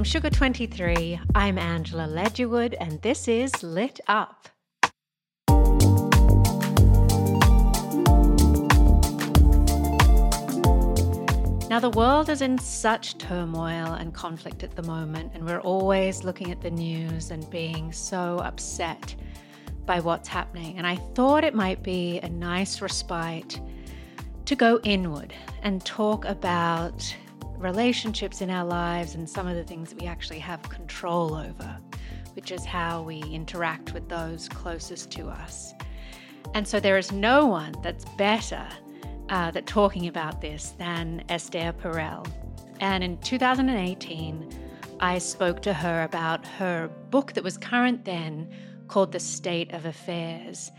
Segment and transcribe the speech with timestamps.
[0.00, 4.48] From Sugar 23, I'm Angela Ledgerwood, and this is Lit Up.
[11.68, 16.24] Now, the world is in such turmoil and conflict at the moment, and we're always
[16.24, 19.14] looking at the news and being so upset
[19.84, 20.78] by what's happening.
[20.78, 23.60] And I thought it might be a nice respite
[24.46, 27.14] to go inward and talk about
[27.60, 31.78] relationships in our lives and some of the things that we actually have control over,
[32.34, 35.74] which is how we interact with those closest to us.
[36.54, 38.66] And so there is no one that's better
[39.28, 42.26] uh, that talking about this than Esther Perel.
[42.80, 44.48] And in 2018,
[45.00, 48.48] I spoke to her about her book that was current then
[48.88, 50.72] called The State of Affairs.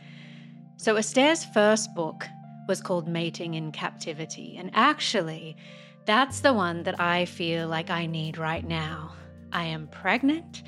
[0.77, 2.25] So Esther's first book
[2.67, 4.57] was called Mating in Captivity.
[4.57, 5.55] And actually,
[6.05, 9.13] that's the one that I feel like I need right now.
[9.51, 10.63] I am pregnant.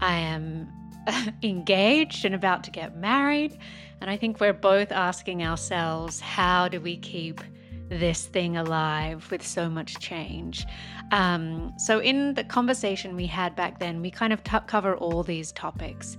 [0.00, 0.68] I am
[1.42, 3.58] engaged and about to get married.
[4.00, 7.40] And I think we're both asking ourselves how do we keep
[7.88, 10.66] this thing alive with so much change?
[11.12, 15.22] Um, so, in the conversation we had back then, we kind of t- cover all
[15.22, 16.16] these topics.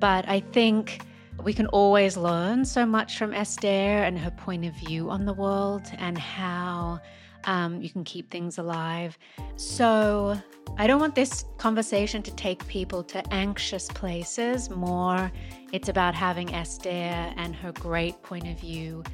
[0.00, 1.00] But I think
[1.42, 5.32] we can always learn so much from Esther and her point of view on the
[5.32, 7.00] world and how
[7.44, 9.18] um, you can keep things alive.
[9.56, 10.40] So,
[10.78, 14.70] I don't want this conversation to take people to anxious places.
[14.70, 15.30] More,
[15.72, 19.04] it's about having Esther and her great point of view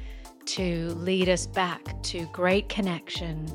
[0.45, 3.45] to lead us back to great connection,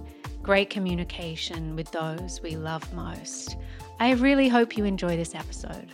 [0.43, 3.57] great communication with those we love most.
[4.01, 5.91] I really hope you enjoy this episode.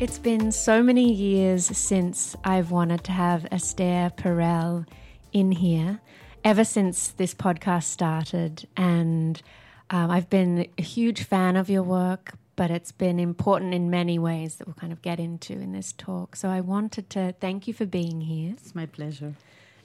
[0.00, 4.86] It's been so many years since I've wanted to have Esther Perel
[5.32, 6.00] in here,
[6.44, 8.68] ever since this podcast started.
[8.76, 9.42] And
[9.90, 14.20] um, I've been a huge fan of your work, but it's been important in many
[14.20, 16.36] ways that we'll kind of get into in this talk.
[16.36, 18.52] So I wanted to thank you for being here.
[18.52, 19.34] It's my pleasure.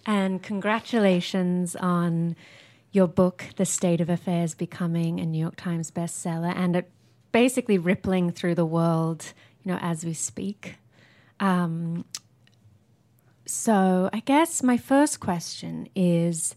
[0.05, 2.35] And congratulations on
[2.91, 6.91] your book, The State of Affairs, becoming a New York Times bestseller and it
[7.31, 10.75] basically rippling through the world you know, as we speak.
[11.39, 12.05] Um,
[13.45, 16.55] so I guess my first question is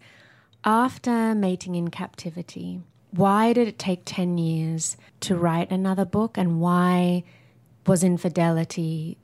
[0.65, 2.81] after mating in captivity,
[3.11, 7.25] why did it take 10 years to write another book and why
[7.87, 9.17] was infidelity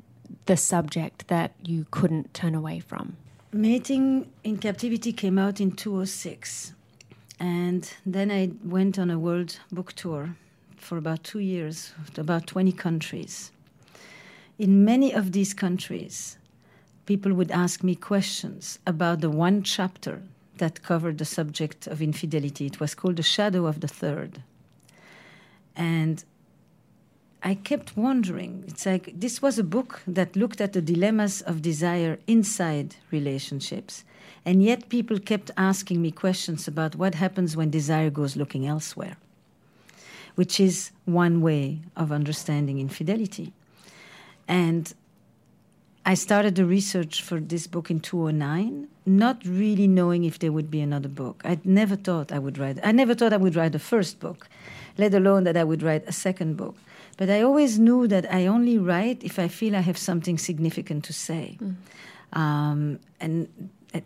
[0.46, 3.16] the subject that you couldn't turn away from?
[3.52, 6.72] Mating in Captivity came out in 2006.
[7.38, 10.36] And then I went on a world book tour
[10.76, 13.50] for about two years, about 20 countries
[14.62, 16.38] in many of these countries,
[17.04, 20.22] people would ask me questions about the one chapter
[20.58, 22.66] that covered the subject of infidelity.
[22.66, 24.40] It was called The Shadow of the Third.
[25.74, 26.22] And
[27.42, 28.62] I kept wondering.
[28.68, 34.04] It's like this was a book that looked at the dilemmas of desire inside relationships.
[34.44, 39.16] And yet people kept asking me questions about what happens when desire goes looking elsewhere,
[40.36, 43.52] which is one way of understanding infidelity.
[44.48, 44.92] And
[46.04, 50.70] I started the research for this book in 2009, not really knowing if there would
[50.70, 51.42] be another book.
[51.44, 52.78] I never thought I would write.
[52.82, 54.48] I never thought I would write the first book,
[54.98, 56.76] let alone that I would write a second book.
[57.16, 61.04] But I always knew that I only write if I feel I have something significant
[61.04, 61.74] to say, mm.
[62.32, 63.48] um, and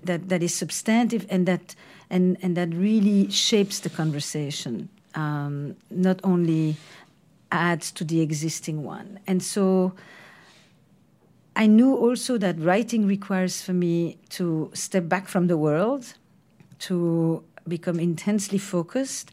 [0.02, 1.74] that that is substantive and that
[2.10, 6.76] and and that really shapes the conversation, um, not only
[7.52, 9.20] adds to the existing one.
[9.26, 9.94] And so
[11.56, 16.12] I knew also that writing requires for me to step back from the world,
[16.80, 19.30] to become intensely focused,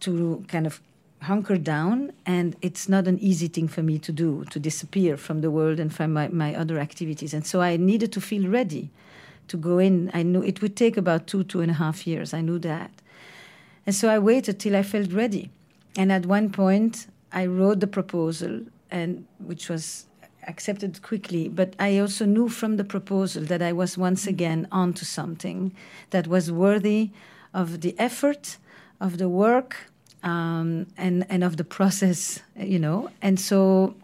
[0.00, 0.80] to kind of
[1.22, 2.12] hunker down.
[2.26, 5.78] And it's not an easy thing for me to do, to disappear from the world
[5.78, 7.32] and from my, my other activities.
[7.32, 8.90] And so I needed to feel ready
[9.46, 10.10] to go in.
[10.12, 12.34] I knew it would take about two, two and a half years.
[12.34, 12.90] I knew that.
[13.86, 15.50] And so I waited till I felt ready.
[15.96, 20.07] And at one point, I wrote the proposal, and which was
[20.48, 25.04] accepted quickly, but I also knew from the proposal that I was once again onto
[25.04, 25.72] something
[26.10, 27.10] that was worthy
[27.54, 28.56] of the effort,
[29.00, 29.76] of the work,
[30.22, 33.10] um, and and of the process, you know.
[33.22, 33.94] And so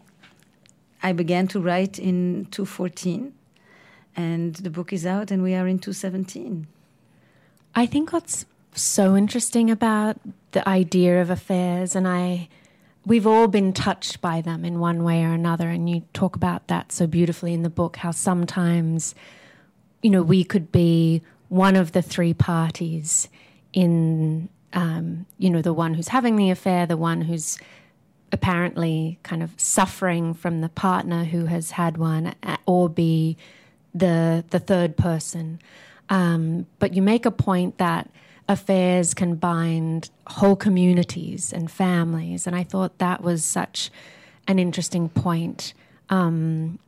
[1.02, 3.32] I began to write in 2014,
[4.16, 6.66] and the book is out, and we are in 2017.
[7.74, 10.20] I think what's so interesting about
[10.52, 12.48] the idea of affairs, and I
[13.06, 15.68] we've all been touched by them in one way or another.
[15.68, 19.14] And you talk about that so beautifully in the book how sometimes,
[20.02, 23.28] you know, we could be one of the three parties
[23.72, 27.58] in, um, you know, the one who's having the affair, the one who's
[28.32, 32.34] apparently kind of suffering from the partner who has had one,
[32.66, 33.36] or be
[33.94, 35.60] the the third person.
[36.08, 38.10] Um, but you make a point that
[38.48, 42.46] affairs can bind whole communities and families.
[42.46, 43.90] And I thought that was such
[44.46, 45.72] an interesting point.
[46.10, 46.78] Um,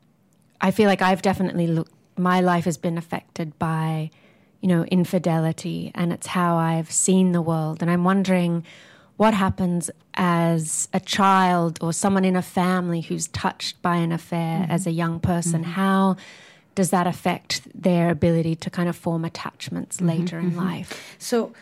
[0.61, 4.11] I feel like I've definitely looked, my life has been affected by,
[4.61, 7.83] you know, infidelity, and it's how I've seen the world.
[7.83, 8.65] And I'm wondering
[9.17, 14.61] what happens as a child or someone in a family who's touched by an affair
[14.61, 14.71] mm-hmm.
[14.71, 15.63] as a young person.
[15.63, 15.73] Mm-hmm.
[15.73, 16.17] How
[16.77, 20.61] does that affect their ability to kind of form attachments mm-hmm, later in mm-hmm.
[20.61, 21.17] life?
[21.19, 21.53] So,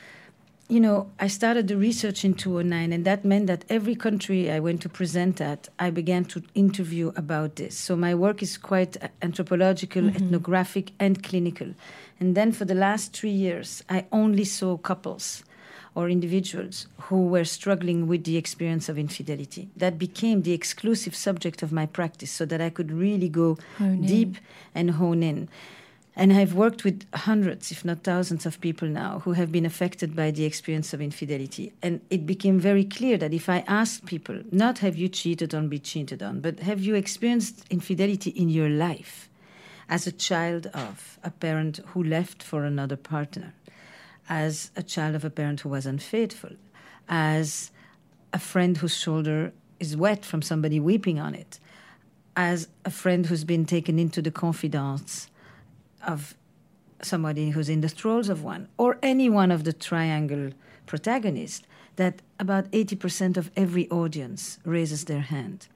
[0.68, 4.58] you know, I started the research in 2009, and that meant that every country I
[4.60, 7.78] went to present at, I began to interview about this.
[7.78, 10.16] So my work is quite anthropological, mm-hmm.
[10.16, 11.74] ethnographic, and clinical.
[12.18, 15.44] And then for the last three years, I only saw couples
[15.94, 19.68] or individuals who were struggling with the experience of infidelity.
[19.76, 23.58] That became the exclusive subject of my practice so that I could really go
[24.00, 24.36] deep
[24.74, 25.48] and hone in.
[26.16, 30.14] And I've worked with hundreds, if not thousands, of people now who have been affected
[30.14, 31.72] by the experience of infidelity.
[31.82, 35.68] And it became very clear that if I asked people, not have you cheated on,
[35.68, 39.28] been cheated on, but have you experienced infidelity in your life
[39.88, 43.52] as a child of a parent who left for another partner?
[44.28, 46.50] As a child of a parent who was unfaithful,
[47.08, 47.70] as
[48.32, 51.58] a friend whose shoulder is wet from somebody weeping on it,
[52.36, 55.28] as a friend who's been taken into the confidence
[56.06, 56.34] of
[57.02, 60.50] somebody who's in the thralls of one, or any one of the triangle
[60.86, 61.66] protagonists,
[61.96, 65.68] that about 80% of every audience raises their hand.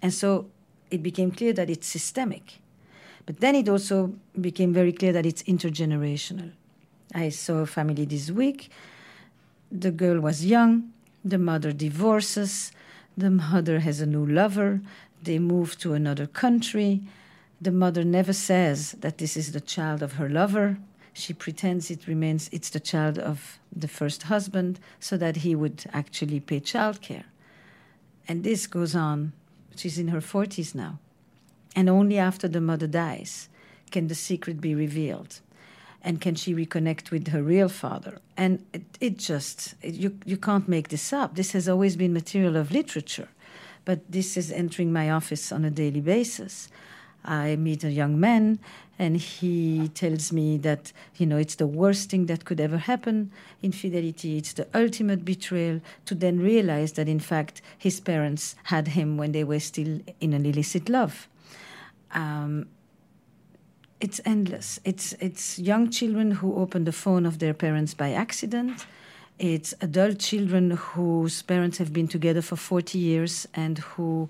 [0.00, 0.46] And so
[0.90, 2.60] it became clear that it's systemic.
[3.26, 6.52] But then it also became very clear that it's intergenerational.
[7.14, 8.70] I saw a family this week.
[9.70, 10.92] The girl was young.
[11.24, 12.72] The mother divorces.
[13.16, 14.80] The mother has a new lover.
[15.22, 17.02] They move to another country.
[17.60, 20.78] The mother never says that this is the child of her lover.
[21.12, 25.84] She pretends it remains it's the child of the first husband so that he would
[25.92, 27.24] actually pay childcare.
[28.28, 29.32] And this goes on.
[29.76, 30.98] She's in her 40s now.
[31.74, 33.48] And only after the mother dies
[33.90, 35.40] can the secret be revealed
[36.02, 38.18] and can she reconnect with her real father?
[38.36, 41.36] And it, it just it, you, you can't make this up.
[41.36, 43.28] This has always been material of literature.
[43.84, 46.68] But this is entering my office on a daily basis.
[47.24, 48.58] I meet a young man
[48.98, 53.30] and he tells me that you know it's the worst thing that could ever happen
[53.62, 59.16] infidelity it's the ultimate betrayal to then realize that in fact his parents had him
[59.16, 61.28] when they were still in an illicit love.
[62.12, 62.66] Um,
[64.00, 64.80] it's endless.
[64.84, 68.86] It's it's young children who open the phone of their parents by accident.
[69.38, 74.28] It's adult children whose parents have been together for 40 years and who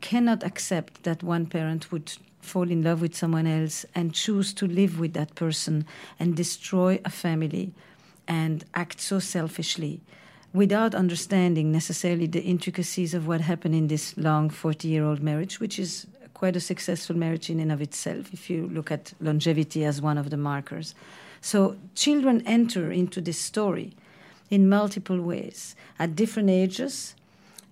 [0.00, 4.66] cannot accept that one parent would fall in love with someone else and choose to
[4.66, 5.84] live with that person
[6.18, 7.72] and destroy a family
[8.28, 10.00] and act so selfishly
[10.52, 15.60] without understanding necessarily the intricacies of what happened in this long 40 year old marriage,
[15.60, 16.06] which is
[16.42, 20.18] quite a successful marriage in and of itself, if you look at longevity as one
[20.18, 20.92] of the markers.
[21.40, 23.92] So children enter into this story
[24.50, 27.14] in multiple ways at different ages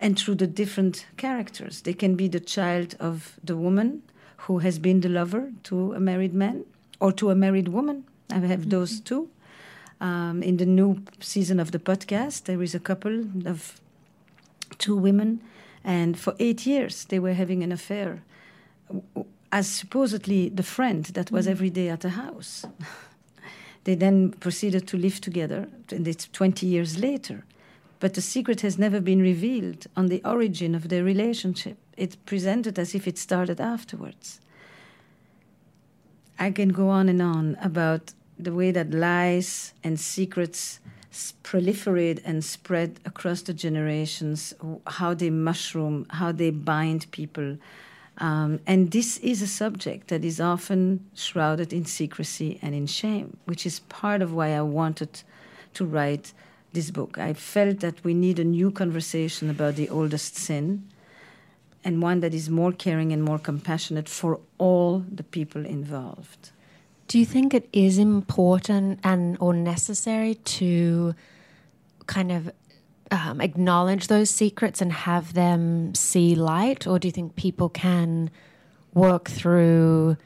[0.01, 1.81] and through the different characters.
[1.81, 4.03] They can be the child of the woman
[4.45, 6.65] who has been the lover to a married man
[7.01, 8.05] or to a married woman.
[8.31, 8.69] I have mm-hmm.
[8.69, 9.31] those two.
[10.01, 13.81] Um, in the new season of the podcast, there is a couple of
[14.79, 15.41] two women,
[15.83, 18.23] and for eight years they were having an affair
[19.53, 21.51] as supposedly the friend that was mm.
[21.51, 22.65] every day at the house.
[23.85, 27.45] they then proceeded to live together, and it's 20 years later.
[27.99, 31.77] But the secret has never been revealed on the origin of their relationship.
[31.97, 34.41] It's presented as if it started afterwards.
[36.39, 40.81] I can go on and on about the way that lies and secrets
[41.43, 44.55] proliferate and spread across the generations,
[44.87, 47.59] how they mushroom, how they bind people,
[48.21, 53.39] Um, and this is a subject that is often shrouded in secrecy and in shame,
[53.47, 55.23] which is part of why I wanted
[55.75, 56.35] to write
[56.73, 57.19] this book.
[57.19, 60.85] I felt that we need a new conversation about the oldest sin
[61.83, 66.51] and one that is more caring and more compassionate for all the people involved.
[67.09, 71.15] Do you think it is important and or necessary to
[72.07, 72.53] kind of
[73.11, 78.31] um, acknowledge those secrets and have them see light, or do you think people can
[78.95, 80.17] work through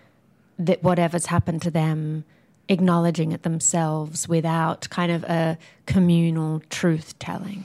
[0.58, 2.24] that whatever's happened to them,
[2.68, 7.64] acknowledging it themselves without kind of a communal truth telling?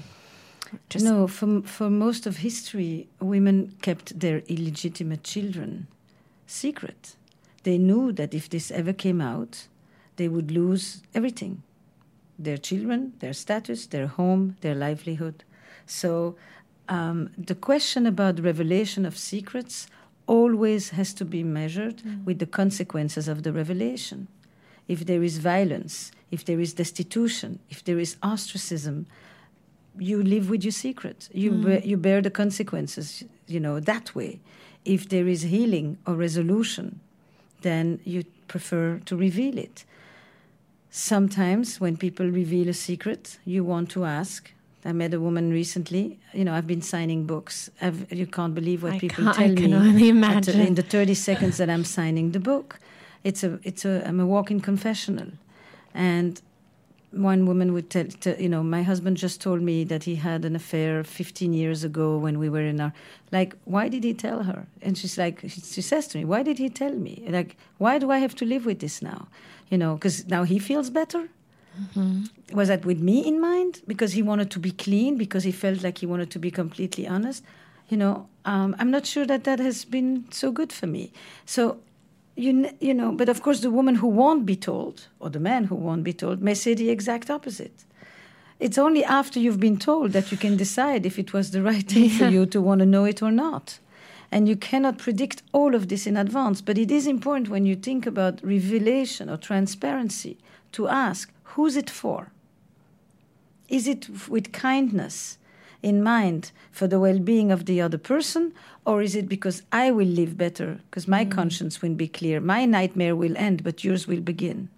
[0.90, 5.88] Just no, for for most of history, women kept their illegitimate children
[6.46, 7.16] secret.
[7.64, 9.68] They knew that if this ever came out,
[10.16, 11.64] they would lose everything
[12.40, 15.44] their children, their status, their home, their livelihood.
[15.86, 16.36] So
[16.88, 19.88] um, the question about revelation of secrets
[20.26, 22.24] always has to be measured mm.
[22.24, 24.28] with the consequences of the revelation.
[24.88, 29.06] If there is violence, if there is destitution, if there is ostracism,
[29.98, 31.30] you live with your secret.
[31.34, 31.64] You mm.
[31.66, 34.40] bear, you bear the consequences, you know, that way.
[34.86, 37.02] If there is healing or resolution,
[37.62, 39.84] then you prefer to reveal it.
[40.92, 44.52] Sometimes, when people reveal a secret, you want to ask.
[44.84, 46.20] I met a woman recently.
[46.34, 47.70] You know, I've been signing books.
[47.82, 49.74] I've, you can't believe what I people tell I can me.
[49.76, 50.60] Only imagine.
[50.60, 52.80] in the thirty seconds that I'm signing the book,
[53.24, 55.28] it's a, it's a, I'm a walking confessional,
[55.94, 56.42] and
[57.12, 60.46] one woman would tell, tell, you know, my husband just told me that he had
[60.46, 62.94] an affair 15 years ago when we were in our,
[63.32, 64.68] like, why did he tell her?
[64.82, 67.24] And she's like, she says to me, why did he tell me?
[67.28, 69.28] Like, why do I have to live with this now?
[69.70, 71.30] You know, because now he feels better.
[71.80, 72.56] Mm-hmm.
[72.56, 73.82] Was that with me in mind?
[73.88, 77.08] Because he wanted to be clean, because he felt like he wanted to be completely
[77.08, 77.44] honest.
[77.90, 81.12] You know, um, I'm not sure that that has been so good for me.
[81.46, 81.78] So
[82.36, 85.66] you, you know, but of course, the woman who won't be told, or the man
[85.66, 87.84] who won't be told, may say the exact opposite.
[88.60, 91.88] It's only after you've been told that you can decide if it was the right
[91.88, 92.18] thing yeah.
[92.18, 93.80] for you to want to know it or not.
[94.32, 97.76] And you cannot predict all of this in advance, but it is important when you
[97.76, 100.38] think about revelation or transparency
[100.74, 102.32] to ask who's it for?
[103.68, 105.38] Is it with kindness
[105.82, 108.54] in mind for the well being of the other person,
[108.86, 111.32] or is it because I will live better, because my mm.
[111.32, 114.70] conscience will be clear, my nightmare will end, but yours will begin?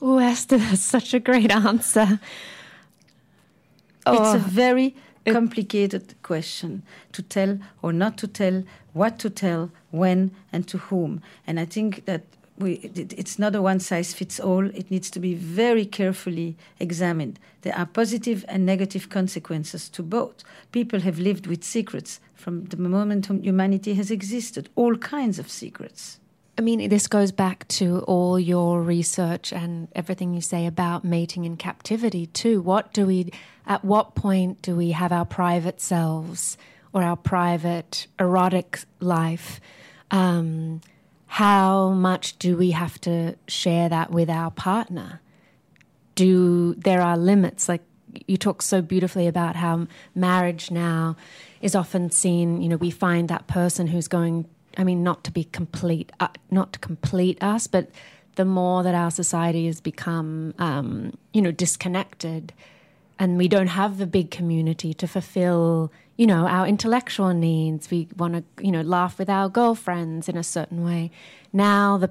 [0.00, 2.20] Oh, Esther, that's such a great answer.
[4.06, 4.12] Oh.
[4.12, 4.96] It's a oh, very
[5.28, 5.32] Eh.
[5.32, 6.82] complicated question
[7.12, 11.22] to tell or not to tell, what to tell, when, and to whom.
[11.46, 12.22] And I think that
[12.58, 14.66] we, it's not a one size fits all.
[14.66, 17.38] It needs to be very carefully examined.
[17.62, 20.42] There are positive and negative consequences to both.
[20.72, 26.18] People have lived with secrets from the moment humanity has existed, all kinds of secrets.
[26.58, 31.44] I mean, this goes back to all your research and everything you say about mating
[31.44, 32.60] in captivity, too.
[32.60, 33.30] What do we,
[33.64, 36.58] at what point do we have our private selves
[36.92, 39.60] or our private erotic life?
[40.10, 40.80] Um,
[41.28, 45.20] how much do we have to share that with our partner?
[46.16, 47.68] Do there are limits?
[47.68, 47.82] Like
[48.26, 51.16] you talk so beautifully about how marriage now
[51.60, 52.60] is often seen.
[52.60, 54.46] You know, we find that person who's going.
[54.78, 57.90] I mean, not to be complete, uh, not to complete us, but
[58.36, 62.52] the more that our society has become, um, you know, disconnected,
[63.18, 67.90] and we don't have the big community to fulfill you know, our intellectual needs.
[67.90, 71.10] We want to, you know, laugh with our girlfriends in a certain way.
[71.52, 72.10] Now the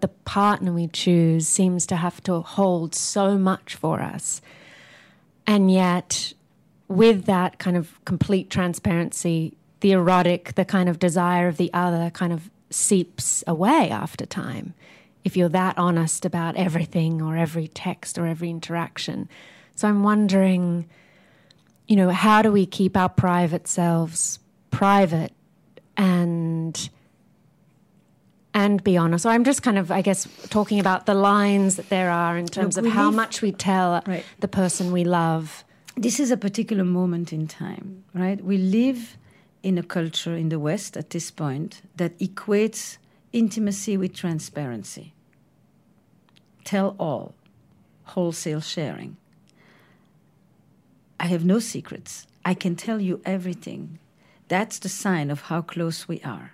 [0.00, 4.40] the partner we choose seems to have to hold so much for us,
[5.46, 6.32] and yet,
[6.88, 12.10] with that kind of complete transparency, the erotic, the kind of desire of the other,
[12.10, 14.74] kind of seeps away after time.
[15.24, 19.28] If you're that honest about everything or every text or every interaction,
[19.74, 20.88] so I'm wondering
[21.88, 24.38] you know, how do we keep our private selves
[24.70, 25.32] private
[25.96, 26.90] and
[28.54, 29.22] and be honest.
[29.22, 32.46] So I'm just kind of, I guess, talking about the lines that there are in
[32.46, 34.24] terms Look, of how much we tell right.
[34.40, 35.64] the person we love.
[35.96, 38.42] This is a particular moment in time, right?
[38.42, 39.16] We live
[39.62, 42.98] in a culture in the West at this point that equates
[43.32, 45.12] intimacy with transparency.
[46.64, 47.34] Tell all,
[48.04, 49.16] wholesale sharing.
[51.20, 52.26] I have no secrets.
[52.44, 53.98] I can tell you everything.
[54.48, 56.52] That's the sign of how close we are.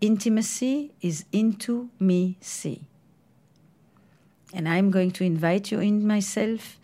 [0.00, 2.86] Intimacy is into me see.
[4.52, 6.78] And I'm going to invite you in myself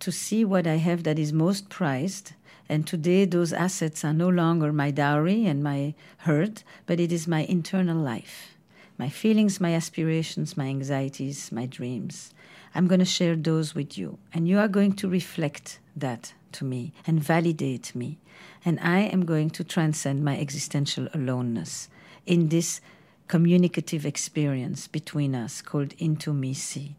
[0.00, 2.32] to see what I have that is most prized
[2.68, 7.28] And today, those assets are no longer my dowry and my hurt, but it is
[7.28, 8.54] my internal life
[8.96, 12.32] my feelings, my aspirations, my anxieties, my dreams.
[12.74, 14.18] I'm going to share those with you.
[14.32, 18.18] And you are going to reflect that to me and validate me.
[18.64, 21.88] And I am going to transcend my existential aloneness
[22.26, 22.80] in this
[23.28, 26.96] communicative experience between us called intimacy.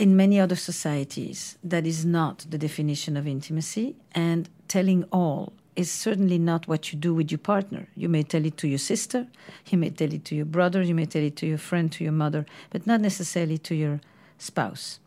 [0.00, 5.90] In many other societies, that is not the definition of intimacy, and telling all is
[5.90, 7.86] certainly not what you do with your partner.
[7.94, 9.26] You may tell it to your sister,
[9.66, 12.02] you may tell it to your brother, you may tell it to your friend, to
[12.02, 14.00] your mother, but not necessarily to your
[14.38, 15.00] spouse.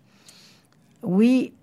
[1.02, 1.54] We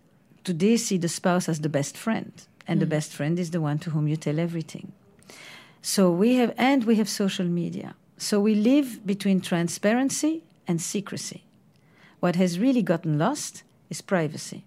[0.42, 2.32] today see the spouse as the best friend,
[2.66, 2.80] and mm.
[2.80, 4.90] the best friend is the one to whom you tell everything.
[5.82, 7.94] So we have, and we have social media.
[8.18, 11.44] So we live between transparency and secrecy.
[12.20, 14.64] What has really gotten lost is privacy.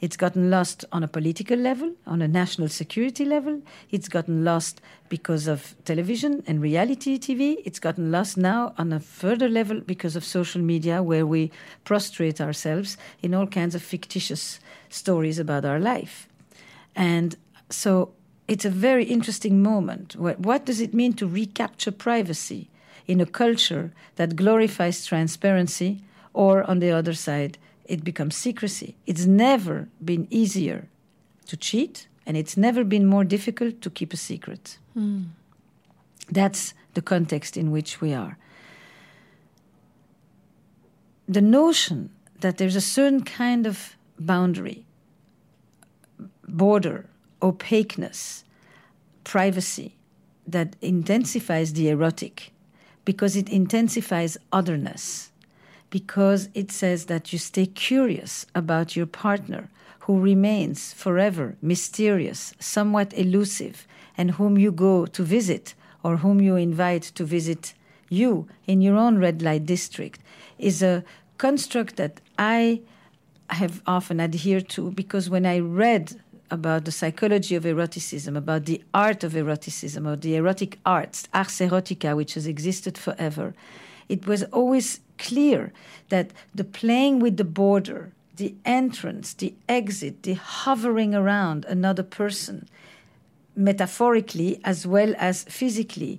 [0.00, 3.60] It's gotten lost on a political level, on a national security level.
[3.90, 7.56] It's gotten lost because of television and reality TV.
[7.66, 11.50] It's gotten lost now on a further level because of social media, where we
[11.84, 14.58] prostrate ourselves in all kinds of fictitious
[14.88, 16.26] stories about our life.
[16.96, 17.36] And
[17.68, 18.12] so
[18.48, 20.16] it's a very interesting moment.
[20.16, 22.68] What does it mean to recapture privacy
[23.06, 26.00] in a culture that glorifies transparency,
[26.32, 28.96] or on the other side, it becomes secrecy.
[29.06, 30.88] It's never been easier
[31.46, 34.78] to cheat, and it's never been more difficult to keep a secret.
[34.96, 35.30] Mm.
[36.30, 38.38] That's the context in which we are.
[41.28, 42.10] The notion
[42.40, 44.84] that there's a certain kind of boundary,
[46.46, 47.06] border,
[47.42, 48.44] opaqueness,
[49.24, 49.96] privacy
[50.46, 52.52] that intensifies the erotic
[53.04, 55.29] because it intensifies otherness
[55.90, 59.68] because it says that you stay curious about your partner
[60.00, 66.56] who remains forever mysterious, somewhat elusive, and whom you go to visit or whom you
[66.56, 67.74] invite to visit
[68.08, 70.20] you in your own red light district
[70.58, 71.04] is a
[71.38, 72.80] construct that I
[73.50, 78.82] have often adhered to because when I read about the psychology of eroticism, about the
[78.92, 83.54] art of eroticism, or the erotic arts, ars erotica, which has existed forever,
[84.08, 85.72] it was always clear
[86.08, 92.68] that the playing with the border, the entrance, the exit, the hovering around another person,
[93.54, 96.18] metaphorically as well as physically,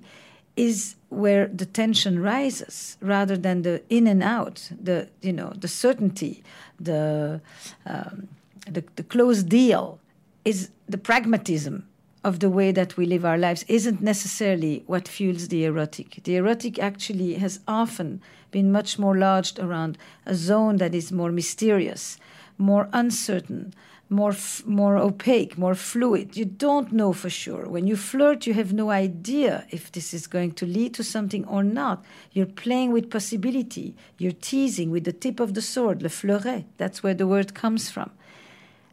[0.56, 5.68] is where the tension rises rather than the in and out, the you know the
[5.68, 6.42] certainty,
[6.78, 7.40] the
[7.86, 8.28] um,
[8.70, 9.98] the, the closed deal
[10.44, 11.84] is the pragmatism
[12.24, 16.20] of the way that we live our lives isn't necessarily what fuels the erotic.
[16.24, 21.32] The erotic actually has often been much more lodged around a zone that is more
[21.32, 22.18] mysterious,
[22.58, 23.74] more uncertain,
[24.08, 26.36] more f- more opaque, more fluid.
[26.36, 27.66] You don't know for sure.
[27.66, 31.46] When you flirt, you have no idea if this is going to lead to something
[31.46, 32.04] or not.
[32.32, 33.96] You're playing with possibility.
[34.18, 36.66] You're teasing with the tip of the sword, le fleuret.
[36.76, 38.10] That's where the word comes from.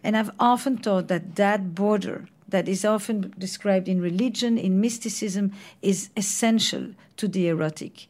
[0.04, 5.52] And I've often thought that that border that is often described in religion, in mysticism,
[5.82, 8.08] is essential to the erotic.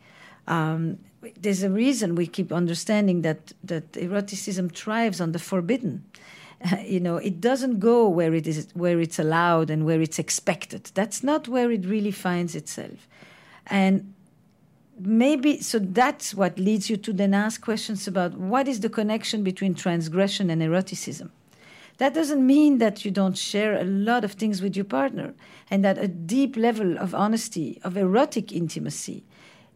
[0.47, 0.99] Um,
[1.39, 6.03] there's a reason we keep understanding that, that eroticism thrives on the forbidden.
[6.85, 10.91] You know, it doesn't go where it is where it's allowed and where it's expected.
[10.93, 13.07] That's not where it really finds itself.
[13.67, 14.13] And
[14.99, 19.41] maybe so that's what leads you to then ask questions about what is the connection
[19.41, 21.31] between transgression and eroticism
[21.99, 25.33] that doesn't mean that you don't share a lot of things with your partner
[25.69, 29.23] and that a deep level of honesty, of erotic intimacy,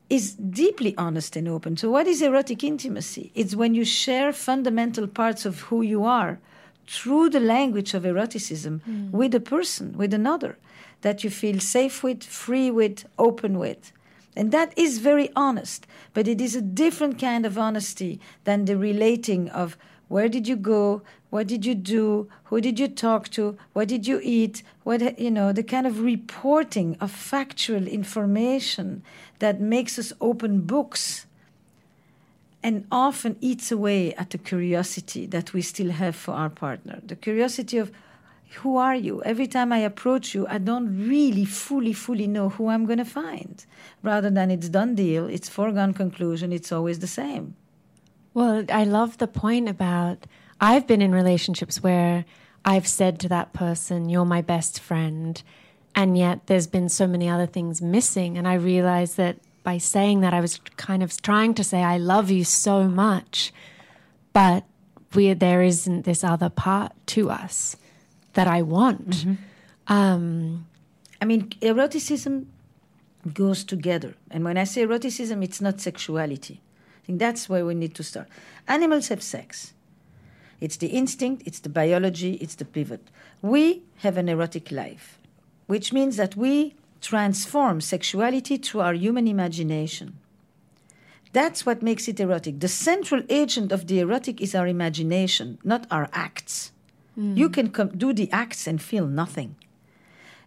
[0.09, 1.75] is deeply honest and open.
[1.75, 3.31] So, what is erotic intimacy?
[3.35, 6.39] It's when you share fundamental parts of who you are
[6.87, 9.11] through the language of eroticism mm.
[9.11, 10.57] with a person, with another,
[11.01, 13.91] that you feel safe with, free with, open with.
[14.35, 18.77] And that is very honest, but it is a different kind of honesty than the
[18.77, 21.01] relating of where did you go?
[21.29, 22.29] What did you do?
[22.45, 23.57] Who did you talk to?
[23.73, 24.61] What did you eat?
[24.83, 29.03] What you know, the kind of reporting of factual information
[29.39, 31.25] that makes us open books
[32.61, 37.01] and often eats away at the curiosity that we still have for our partner.
[37.03, 37.91] The curiosity of
[38.61, 39.21] who are you?
[39.23, 43.05] Every time I approach you, I don't really fully, fully know who I'm going to
[43.05, 43.65] find.
[44.03, 47.55] Rather than it's done deal, it's foregone conclusion, it's always the same.
[48.33, 50.25] Well, I love the point about
[50.59, 52.25] I've been in relationships where
[52.65, 55.41] I've said to that person, You're my best friend.
[55.95, 58.37] And yet there's been so many other things missing.
[58.37, 61.97] And I realized that by saying that, I was kind of trying to say, I
[61.97, 63.53] love you so much.
[64.33, 64.63] But
[65.13, 67.75] we, there isn't this other part to us.
[68.33, 69.09] that I want.
[69.09, 69.93] Mm-hmm.
[69.93, 70.65] Um,
[71.21, 72.47] I mean, eroticism
[73.31, 74.15] goes together.
[74.31, 76.59] And when I say eroticism, it's not sexuality.
[77.03, 78.27] I think that's where we need to start.
[78.67, 79.73] Animals have sex.
[80.61, 83.09] It's the instinct, it's the biology, it's the pivot.
[83.41, 85.19] We have an erotic life,
[85.67, 90.17] which means that we transform sexuality through our human imagination.
[91.33, 92.61] That's what makes it erotic.
[92.61, 96.71] The central agent of the erotic is our imagination, not our acts.
[97.15, 97.35] Hmm.
[97.35, 99.55] You can com- do the acts and feel nothing.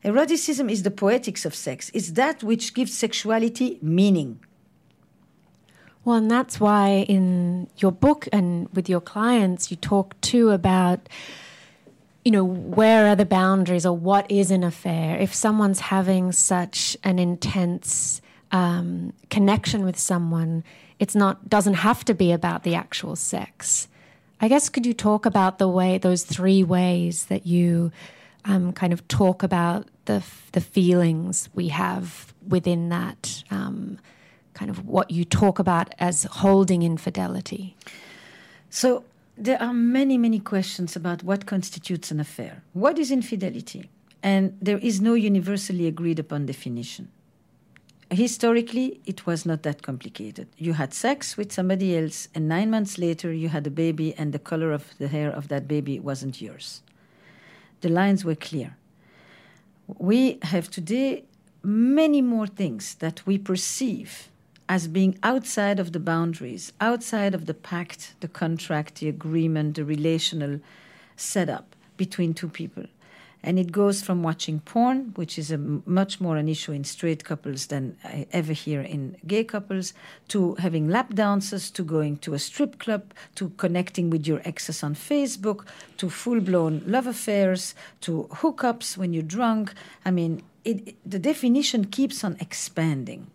[0.03, 1.91] Eroticism is the poetics of sex.
[1.93, 4.39] It's that which gives sexuality meaning.
[6.07, 11.09] Well, and that's why in your book and with your clients, you talk too about,
[12.25, 15.19] you know, where are the boundaries or what is an affair?
[15.19, 20.63] If someone's having such an intense um, connection with someone,
[21.01, 23.89] it's not doesn't have to be about the actual sex.
[24.41, 27.91] I guess could you talk about the way those three ways that you
[28.45, 33.99] um, kind of talk about the the feelings we have within that um,
[34.57, 37.77] kind of what you talk about as holding infidelity.
[38.71, 39.05] So
[39.37, 42.63] there are many, many questions about what constitutes an affair.
[42.73, 43.91] What is infidelity?
[44.23, 47.09] And there is no universally agreed upon definition.
[48.11, 50.47] Historically, it was not that complicated.
[50.57, 54.33] You had sex with somebody else, and nine months later, you had a baby, and
[54.33, 56.83] the color of the hair of that baby wasn't yours.
[57.83, 58.77] The lines were clear.
[59.99, 61.25] We have today
[61.63, 64.29] many more things that we perceive
[64.69, 69.85] as being outside of the boundaries, outside of the pact, the contract, the agreement, the
[69.85, 70.61] relational
[71.17, 72.85] setup between two people.
[73.43, 77.67] And it goes from watching porn, which is much more an issue in straight couples
[77.67, 79.95] than I ever hear in gay couples,
[80.29, 84.83] to having lap dances, to going to a strip club, to connecting with your exes
[84.83, 85.65] on Facebook,
[85.99, 89.73] to full blown love affairs, to hookups when you're drunk.
[90.05, 93.29] I mean, it- the definition keeps on expanding.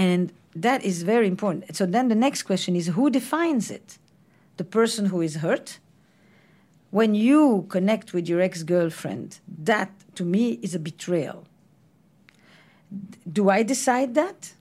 [0.00, 1.76] And that is very important.
[1.76, 3.98] So then the next question is who defines it?
[4.56, 5.78] The person who is hurt?
[6.90, 11.44] When you connect with your ex girlfriend, that to me is a betrayal.
[13.30, 14.54] Do I decide that?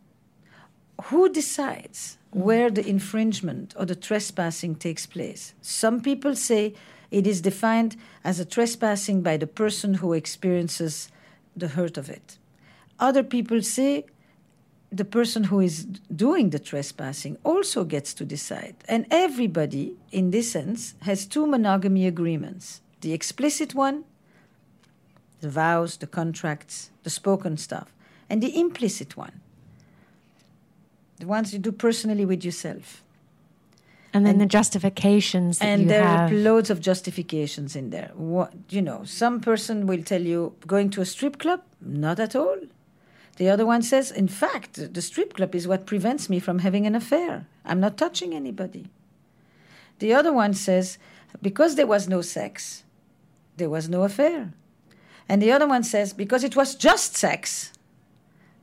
[1.05, 5.53] Who decides where the infringement or the trespassing takes place?
[5.61, 6.73] Some people say
[7.11, 11.09] it is defined as a trespassing by the person who experiences
[11.55, 12.37] the hurt of it.
[12.99, 14.03] Other people say
[14.91, 18.75] the person who is doing the trespassing also gets to decide.
[18.87, 24.03] And everybody, in this sense, has two monogamy agreements the explicit one,
[25.39, 27.93] the vows, the contracts, the spoken stuff,
[28.29, 29.39] and the implicit one,
[31.19, 33.01] the ones you do personally with yourself.
[34.13, 36.31] And then And- the justifications that and there have.
[36.31, 38.11] are loads of justifications in there.
[38.15, 42.35] What you know, some person will tell you going to a strip club, not at
[42.35, 42.57] all.
[43.39, 46.85] The other one says, in fact, the strip club is what prevents me from having
[46.85, 47.47] an affair.
[47.63, 48.89] I'm not touching anybody.
[49.99, 50.97] The other one says,
[51.41, 52.83] because there was no sex,
[53.55, 54.51] there was no affair.
[55.29, 57.71] And the other one says, because it was just sex,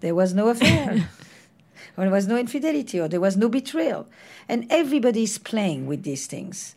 [0.00, 1.08] there was no affair.
[1.96, 4.06] or there was no infidelity, or there was no betrayal.
[4.46, 6.74] And everybody is playing with these things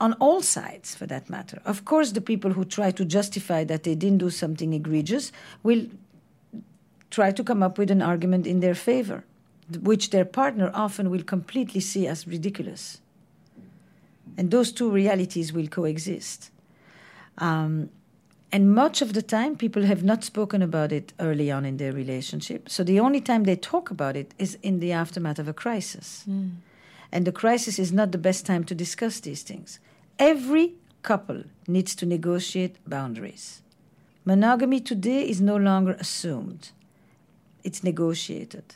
[0.00, 1.60] on all sides for that matter.
[1.64, 5.32] Of course, the people who try to justify that they didn't do something egregious
[5.64, 5.86] will
[7.10, 9.24] try to come up with an argument in their favor,
[9.80, 13.00] which their partner often will completely see as ridiculous.
[14.36, 16.50] And those two realities will coexist.
[17.38, 17.90] Um,
[18.50, 21.92] and much of the time, people have not spoken about it early on in their
[21.92, 22.68] relationship.
[22.68, 26.24] So the only time they talk about it is in the aftermath of a crisis.
[27.12, 29.80] And the crisis is not the best time to discuss these things.
[30.18, 33.62] Every couple needs to negotiate boundaries.
[34.24, 36.70] Monogamy today is no longer assumed,
[37.68, 38.66] it's negotiated.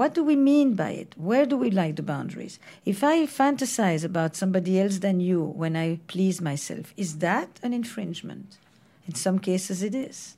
[0.00, 1.10] What do we mean by it?
[1.28, 2.54] Where do we like the boundaries?
[2.92, 7.72] If I fantasize about somebody else than you when I please myself, is that an
[7.80, 8.48] infringement?
[9.08, 10.36] In some cases, it is.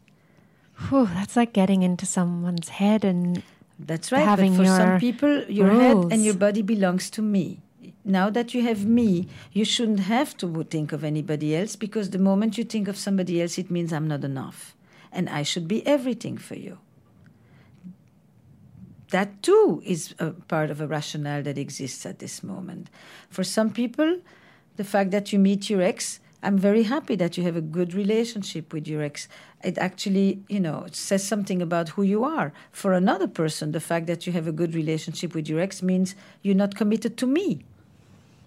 [0.88, 3.42] Whew, that's like getting into someone's head and
[3.78, 4.26] That's right.
[4.33, 7.61] having but for some people, your head and your body belongs to me.
[8.04, 12.24] Now that you have me, you shouldn't have to think of anybody else because the
[12.30, 14.74] moment you think of somebody else, it means I'm not enough.
[15.12, 16.78] And I should be everything for you.
[19.14, 22.90] That too is a part of a rationale that exists at this moment.
[23.31, 24.18] For some people,
[24.74, 27.94] the fact that you meet your ex, I'm very happy that you have a good
[27.94, 29.29] relationship with your ex.
[29.62, 32.53] It actually, you know, says something about who you are.
[32.72, 36.16] For another person, the fact that you have a good relationship with your ex means
[36.42, 37.62] you're not committed to me.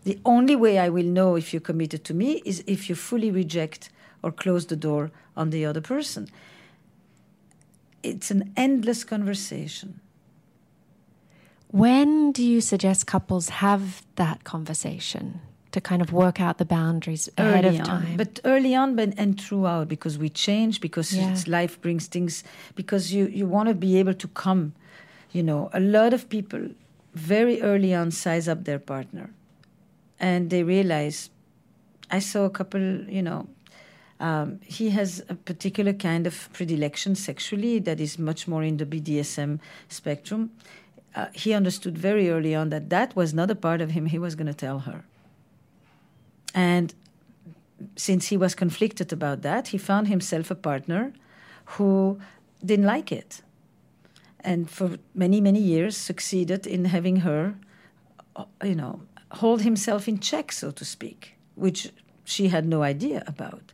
[0.04, 3.32] The only way I will know if you're committed to me is if you fully
[3.32, 3.90] reject
[4.22, 6.28] or close the door on the other person.
[8.04, 10.02] It's an endless conversation.
[11.70, 17.30] When do you suggest couples have that conversation to kind of work out the boundaries
[17.38, 18.06] ahead early of time?
[18.12, 21.24] on, but early on, but and throughout, because we change, because Yeah.
[21.24, 22.44] it's- life brings things,
[22.76, 24.74] because you you want to be able to come.
[25.34, 26.70] You know, a lot of people
[27.14, 29.30] very early on size up their partner,
[30.20, 31.30] and they realize.
[32.10, 33.48] I saw a couple, you know,
[34.22, 38.86] um, he has a particular kind of predilection sexually that is much more in the
[38.86, 40.52] BDSM spectrum.
[41.18, 44.20] Uh, he understood very early on that that was not a part of him he
[44.20, 45.04] was going to tell her.
[46.54, 46.94] And
[47.96, 51.14] since he was conflicted about that, he found himself a partner
[51.74, 52.20] who
[52.64, 53.42] didn't like it.
[54.42, 57.56] And for many, many years succeeded in having her,
[58.64, 59.02] you know,
[59.32, 61.92] hold himself in check, so to speak, which
[62.26, 63.74] she had no idea about.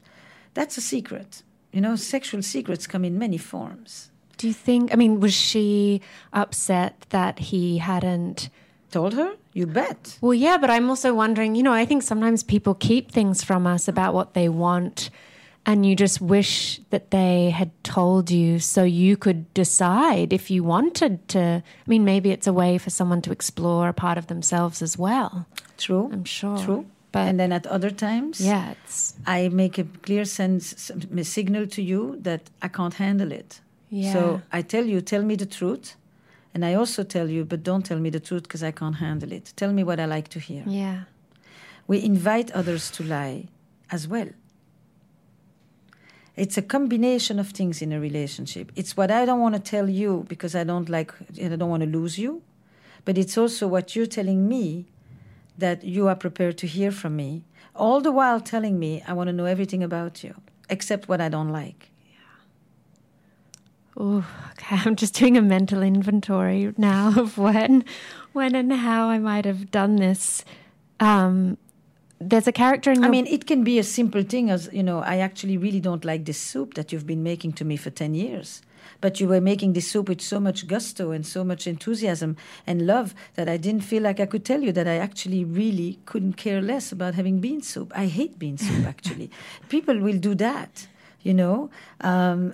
[0.53, 1.43] That's a secret.
[1.73, 4.12] You know, sexual secrets come in many forms.
[4.38, 8.50] Do you think, I mean, was she upset that he hadn't?
[8.91, 9.34] Told her?
[9.54, 10.19] You bet.
[10.22, 13.65] Well, yeah, but I'm also wondering, you know, I think sometimes people keep things from
[13.65, 15.10] us about what they want,
[15.65, 20.63] and you just wish that they had told you so you could decide if you
[20.63, 21.63] wanted to.
[21.65, 24.96] I mean, maybe it's a way for someone to explore a part of themselves as
[24.96, 25.48] well.
[25.78, 26.12] True.
[26.13, 26.58] I'm sure.
[26.60, 26.86] True.
[27.12, 31.67] But and then at other times, yeah, it's I make a clear sense, a signal
[31.67, 33.62] to you that I can't handle it.
[33.93, 34.13] Yeah.
[34.13, 35.95] So I tell you, tell me the truth.
[36.53, 39.32] And I also tell you, but don't tell me the truth because I can't handle
[39.32, 39.53] it.
[39.56, 40.63] Tell me what I like to hear.
[40.67, 40.99] yeah.
[41.86, 43.39] We invite others to lie
[43.91, 44.29] as well.
[46.36, 48.71] It's a combination of things in a relationship.
[48.75, 51.69] It's what I don't want to tell you because I don't like, and I don't
[51.69, 52.41] want to lose you.
[53.06, 54.86] But it's also what you're telling me
[55.58, 57.43] that you are prepared to hear from me,
[57.75, 60.34] all the while telling me I want to know everything about you,
[60.69, 61.89] except what I don't like.
[63.97, 64.77] Oh, okay.
[64.86, 67.86] I'm just doing a mental inventory now of when,
[68.34, 70.43] when and how I might have done this.
[70.99, 71.58] Um,
[72.19, 73.03] there's a character in.
[73.03, 76.06] I mean, it can be a simple thing as, you know, I actually really don't
[76.06, 78.62] like this soup that you've been making to me for 10 years.
[79.01, 82.88] But you were making this soup with so much gusto and so much enthusiasm and
[82.88, 86.34] love that I didn't feel like I could tell you that I actually really couldn't
[86.34, 87.91] care less about having bean soup.
[87.95, 89.29] I hate bean soup, actually.
[89.67, 90.88] People will do that,
[91.21, 91.69] you know.
[91.99, 92.53] Um,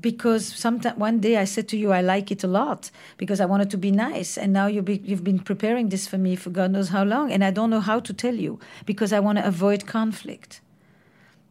[0.00, 3.44] because sometime one day I said to you, I like it a lot because I
[3.44, 6.50] wanted to be nice, and now you be, you've been preparing this for me for
[6.50, 9.38] God knows how long, and I don't know how to tell you because I want
[9.38, 10.60] to avoid conflict.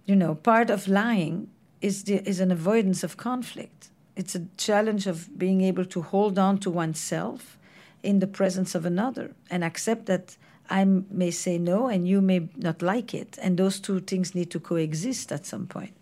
[0.05, 1.49] You know, part of lying
[1.81, 3.89] is the, is an avoidance of conflict.
[4.15, 7.57] It's a challenge of being able to hold on to oneself
[8.03, 10.35] in the presence of another and accept that
[10.69, 14.49] I may say no and you may not like it, and those two things need
[14.51, 15.93] to coexist at some point.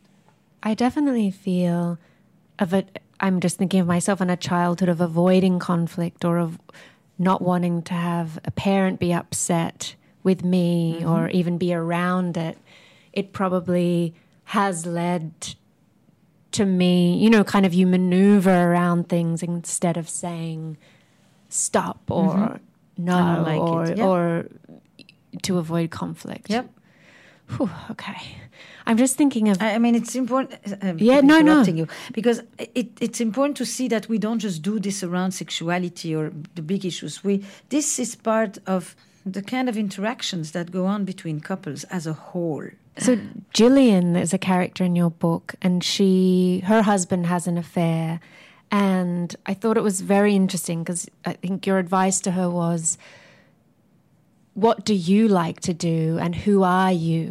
[0.63, 1.97] I definitely feel
[2.59, 3.01] of it.
[3.19, 6.59] I'm just thinking of myself in a childhood of avoiding conflict or of
[7.17, 11.09] not wanting to have a parent be upset with me mm-hmm.
[11.09, 12.57] or even be around it.
[13.11, 15.55] It probably has led
[16.51, 20.77] to me, you know, kind of you maneuver around things instead of saying
[21.49, 23.03] stop or mm-hmm.
[23.03, 24.05] no I don't like or yeah.
[24.05, 24.45] or
[25.43, 26.49] to avoid conflict.
[26.49, 26.69] Yep.
[27.57, 28.37] Whew, okay.
[28.85, 30.59] I'm just thinking of I mean, it's important.
[30.83, 31.63] uh, Yeah, no, no.
[31.63, 36.15] you because it, it's important to see that we don't just do this around sexuality
[36.15, 37.23] or the big issues.
[37.23, 42.07] We this is part of the kind of interactions that go on between couples as
[42.07, 42.67] a whole.
[42.97, 43.17] So
[43.53, 48.19] Gillian is a character in your book, and she, her husband has an affair,
[48.71, 52.97] and I thought it was very interesting because I think your advice to her was,
[54.65, 57.25] "What do you like to do, and who are you?"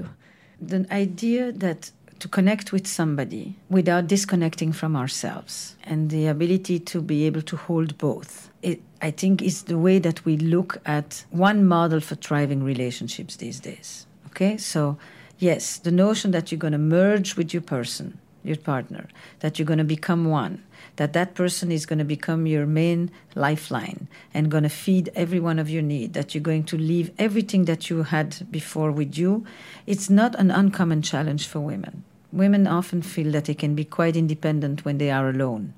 [0.72, 1.80] The idea that
[2.18, 7.56] to connect with somebody without disconnecting from ourselves and the ability to be able to
[7.56, 8.50] hold both.
[8.62, 13.36] It, I think is the way that we look at one model for thriving relationships
[13.36, 14.06] these days.
[14.28, 14.98] Okay, so
[15.38, 19.06] yes, the notion that you're going to merge with your person, your partner,
[19.40, 20.62] that you're going to become one,
[20.98, 25.38] that that person is going to become your main lifeline and going to feed every
[25.38, 29.16] one of your need, that you're going to leave everything that you had before with
[29.16, 29.46] you,
[29.86, 32.02] it's not an uncommon challenge for women.
[32.32, 35.72] Women often feel that they can be quite independent when they are alone.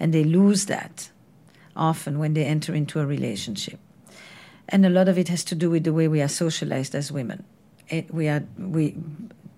[0.00, 1.08] And they lose that
[1.76, 3.78] often when they enter into a relationship.
[4.68, 7.12] And a lot of it has to do with the way we are socialized as
[7.12, 7.44] women.
[7.88, 8.96] It, we are, we,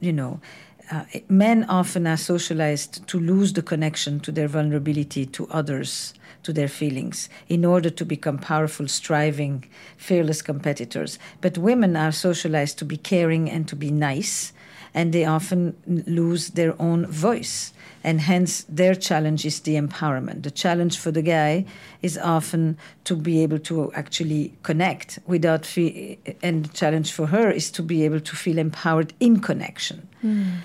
[0.00, 0.42] you know,
[0.90, 6.52] uh, men often are socialized to lose the connection to their vulnerability to others, to
[6.52, 9.64] their feelings, in order to become powerful, striving,
[9.96, 11.18] fearless competitors.
[11.40, 14.52] But women are socialized to be caring and to be nice,
[14.94, 17.74] and they often lose their own voice.
[18.02, 20.44] And hence, their challenge is the empowerment.
[20.44, 21.66] The challenge for the guy
[22.00, 27.50] is often to be able to actually connect without feel, and the challenge for her
[27.50, 30.08] is to be able to feel empowered in connection.
[30.24, 30.60] Mm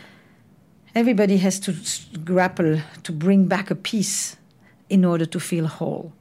[0.95, 1.75] everybody has to
[2.19, 4.37] grapple to bring back a piece
[4.89, 6.13] in order to feel whole.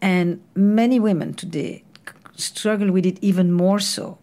[0.00, 1.84] And many women today
[2.36, 4.18] struggle with it even more so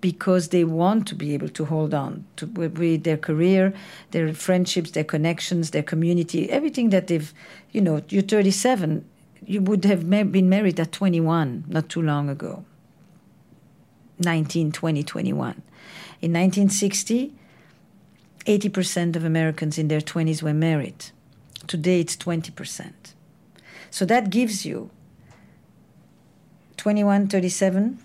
[0.00, 3.72] because they want to be able to hold on to with their career,
[4.12, 7.32] their friendships, their connections, their community, everything that they've,
[7.72, 9.04] you know, you're 37,
[9.46, 12.64] you would have been married at 21 not too long ago.
[14.18, 15.50] 19, 20, 21.
[16.22, 17.34] In 1960,
[18.46, 21.06] 80% of Americans in their 20s were married.
[21.66, 22.92] Today it's 20%.
[23.90, 24.90] So that gives you
[26.76, 27.98] 21, 37,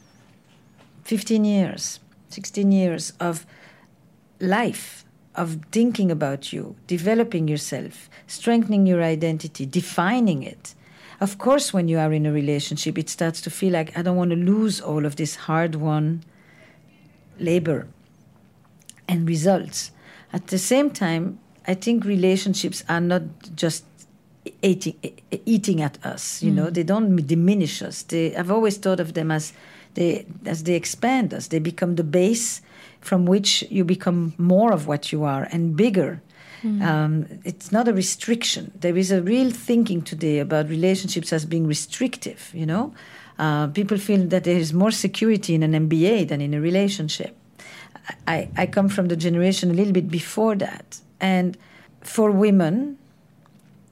[1.04, 2.00] 15 years,
[2.30, 3.46] 16 years of
[4.40, 5.04] life,
[5.36, 10.76] of thinking about you, developing yourself, strengthening your identity, defining it.
[11.20, 14.16] Of course, when you are in a relationship, it starts to feel like I don't
[14.16, 16.24] want to lose all of this hard won
[17.40, 17.88] labor
[19.08, 19.92] and results.
[20.32, 23.24] At the same time, I think relationships are not
[23.56, 23.84] just
[24.62, 24.96] eating,
[25.46, 26.42] eating at us.
[26.42, 26.56] You mm.
[26.56, 28.04] know, they don't diminish us.
[28.04, 29.54] They, I've always thought of them as
[29.96, 31.48] they as they expand us.
[31.48, 32.62] They become the base
[33.02, 36.22] from which you become more of what you are and bigger.
[36.64, 36.82] Mm.
[36.82, 38.72] Um, it's not a restriction.
[38.80, 42.52] There is a real thinking today about relationships as being restrictive.
[42.54, 42.94] You know,
[43.38, 47.36] uh, people feel that there is more security in an MBA than in a relationship.
[48.28, 51.00] I, I come from the generation a little bit before that.
[51.20, 51.58] And
[52.02, 52.98] for women,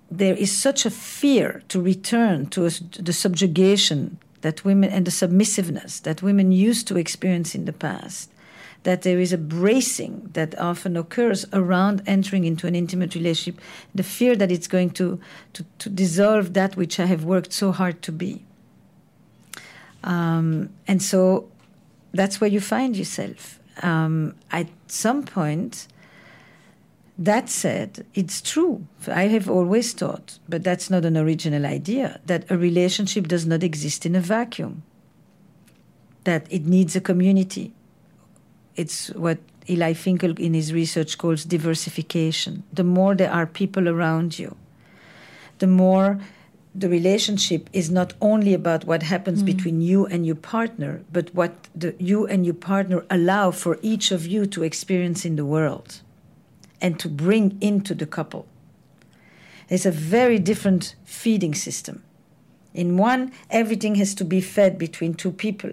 [0.10, 5.12] there is such a fear to return to a, the subjugation that women and the
[5.12, 8.30] submissiveness that women used to experience in the past
[8.84, 13.60] that there is a bracing that often occurs around entering into an intimate relationship
[13.94, 15.20] the fear that it's going to,
[15.54, 18.44] to, to dissolve that which i have worked so hard to be
[20.04, 21.50] um, and so
[22.14, 25.88] that's where you find yourself um, at some point,
[27.18, 28.86] that said, it's true.
[29.08, 33.64] I have always thought, but that's not an original idea, that a relationship does not
[33.64, 34.84] exist in a vacuum,
[36.26, 37.74] that it needs a community.
[38.76, 42.64] It's what Eli Finkel in his research calls diversification.
[42.72, 44.56] The more there are people around you,
[45.58, 46.20] the more
[46.78, 49.48] the relationship is not only about what happens mm.
[49.48, 54.12] between you and your partner, but what the, you and your partner allow for each
[54.12, 56.02] of you to experience in the world
[56.80, 58.46] and to bring into the couple.
[59.70, 62.04] It's a very different feeding system.
[62.76, 65.72] In one, everything has to be fed between two people.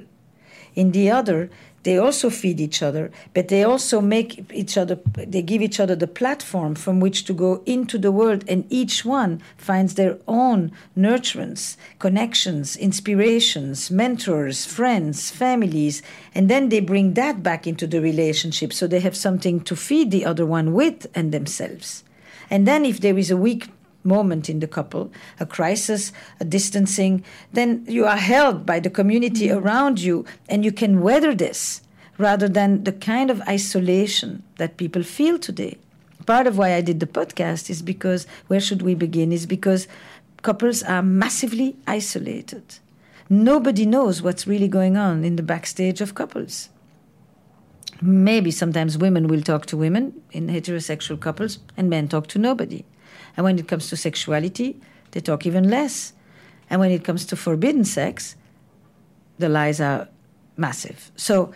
[0.75, 1.51] In the other,
[1.85, 5.95] they also feed each other, but they also make each other, they give each other
[5.95, 10.73] the platform from which to go into the world, and each one finds their own
[10.97, 16.03] nurturance, connections, inspirations, mentors, friends, families,
[16.35, 20.11] and then they bring that back into the relationship so they have something to feed
[20.11, 22.03] the other one with and themselves.
[22.51, 23.69] And then if there is a weak
[24.05, 29.49] moment in the couple, a crisis, a distancing, then you are held by the community
[29.49, 29.65] mm-hmm.
[29.65, 31.81] around you and you can weather this
[32.19, 35.79] rather than the kind of isolation that people feel today.
[36.27, 39.33] Part of why I did the podcast is because where should we begin?
[39.33, 39.89] Is because
[40.43, 42.79] couples are massively isolated.
[43.29, 46.69] Nobody knows what's really going on in the backstage of couples.
[48.01, 52.85] Maybe sometimes women will talk to women in heterosexual couples, and men talk to nobody.
[53.37, 56.13] And when it comes to sexuality, they talk even less.
[56.71, 58.37] And when it comes to forbidden sex,
[59.39, 60.09] the lies are
[60.57, 61.11] massive.
[61.17, 61.53] So,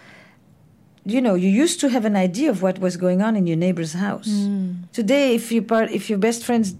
[1.04, 3.56] you know, you used to have an idea of what was going on in your
[3.56, 4.28] neighbor's house.
[4.28, 4.90] Mm.
[4.92, 6.74] Today, if you part, if your best friends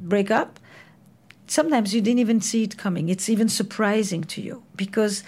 [0.00, 0.58] break up,
[1.46, 3.08] sometimes you didn't even see it coming.
[3.08, 5.22] It's even surprising to you because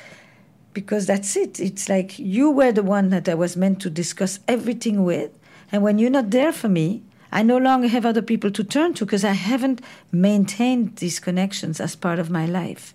[0.73, 1.59] because that's it.
[1.59, 5.31] It's like you were the one that I was meant to discuss everything with,
[5.73, 7.03] and when you're not there for me,
[7.33, 9.81] I no longer have other people to turn to because I haven't
[10.13, 12.95] maintained these connections as part of my life,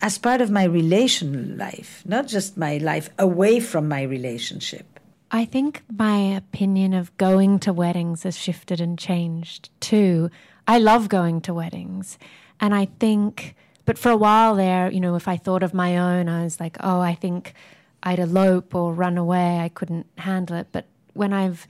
[0.00, 5.00] as part of my relational life, not just my life away from my relationship.
[5.32, 10.30] I think my opinion of going to weddings has shifted and changed too.
[10.66, 12.18] I love going to weddings.
[12.60, 15.96] And I think, but for a while there, you know, if I thought of my
[15.96, 17.54] own, I was like, oh, I think
[18.02, 19.60] I'd elope or run away.
[19.60, 20.68] I couldn't handle it.
[20.72, 21.68] But when I've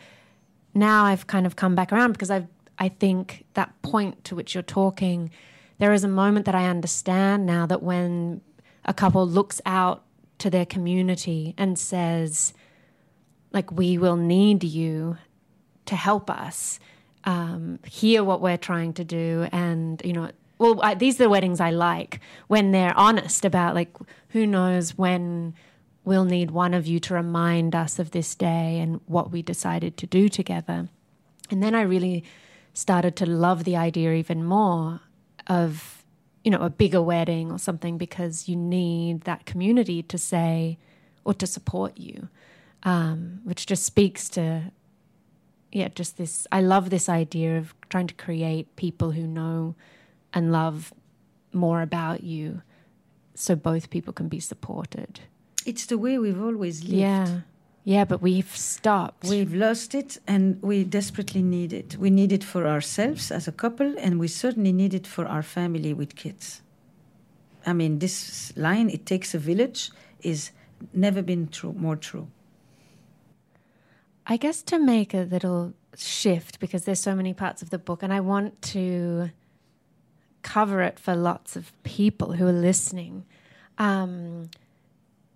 [0.75, 2.47] now I've kind of come back around because I've
[2.81, 5.31] I think that point to which you're talking,
[5.79, 8.41] there is a moment that I understand now that when
[8.87, 10.03] a couple looks out
[10.39, 12.55] to their community and says,
[13.53, 15.18] like, we will need you
[15.85, 16.81] to help us
[17.25, 21.31] um, hear what we're trying to do and, you know, well, I, these are the
[21.31, 23.95] weddings I like when they're honest about, like,
[24.29, 25.55] who knows when
[26.11, 29.96] we'll need one of you to remind us of this day and what we decided
[29.96, 30.88] to do together.
[31.52, 32.24] And then I really
[32.74, 35.02] started to love the idea even more
[35.46, 36.04] of,
[36.42, 40.78] you know, a bigger wedding or something because you need that community to say
[41.24, 42.28] or to support you,
[42.82, 44.72] um, which just speaks to,
[45.70, 46.44] yeah, just this.
[46.50, 49.76] I love this idea of trying to create people who know
[50.34, 50.92] and love
[51.52, 52.62] more about you
[53.36, 55.20] so both people can be supported.
[55.66, 56.94] It's the way we've always lived.
[56.94, 57.40] Yeah.
[57.84, 59.24] Yeah, but we've stopped.
[59.24, 61.96] We've lost it and we desperately need it.
[61.96, 65.42] We need it for ourselves as a couple, and we certainly need it for our
[65.42, 66.61] family with kids.
[67.66, 69.90] I mean, this line, it takes a village,
[70.20, 70.50] is
[70.92, 72.28] never been true, more true.
[74.26, 78.02] I guess to make a little shift, because there's so many parts of the book,
[78.02, 79.30] and I want to
[80.42, 83.24] cover it for lots of people who are listening.
[83.78, 84.50] Um,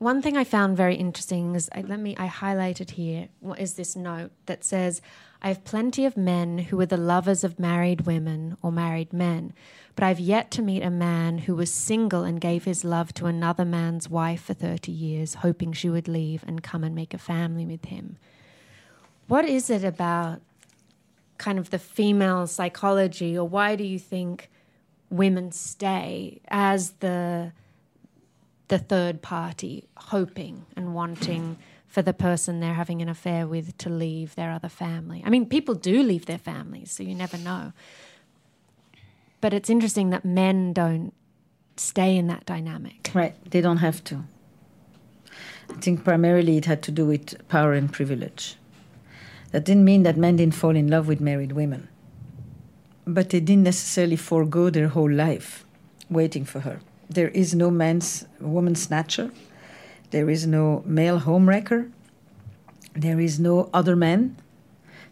[0.04, 3.74] one thing I found very interesting is I, let me I highlighted here what is
[3.74, 5.00] this note that says
[5.40, 9.54] I have plenty of men who were the lovers of married women or married men,
[9.94, 13.26] but I've yet to meet a man who was single and gave his love to
[13.26, 17.18] another man's wife for 30 years, hoping she would leave and come and make a
[17.18, 18.18] family with him.
[19.26, 20.42] What is it about
[21.38, 24.50] kind of the female psychology, or why do you think
[25.08, 27.52] women stay as the
[28.74, 31.56] the third party hoping and wanting
[31.86, 35.22] for the person they're having an affair with to leave their other family.
[35.24, 37.72] I mean, people do leave their families, so you never know.
[39.40, 41.14] But it's interesting that men don't
[41.76, 43.12] stay in that dynamic.
[43.14, 44.24] Right, they don't have to.
[45.70, 48.56] I think primarily it had to do with power and privilege.
[49.52, 51.86] That didn't mean that men didn't fall in love with married women,
[53.06, 55.64] but they didn't necessarily forego their whole life
[56.10, 56.80] waiting for her.
[57.08, 59.30] There is no man's woman snatcher.
[60.10, 61.90] There is no male homewrecker.
[62.94, 64.36] There is no other man.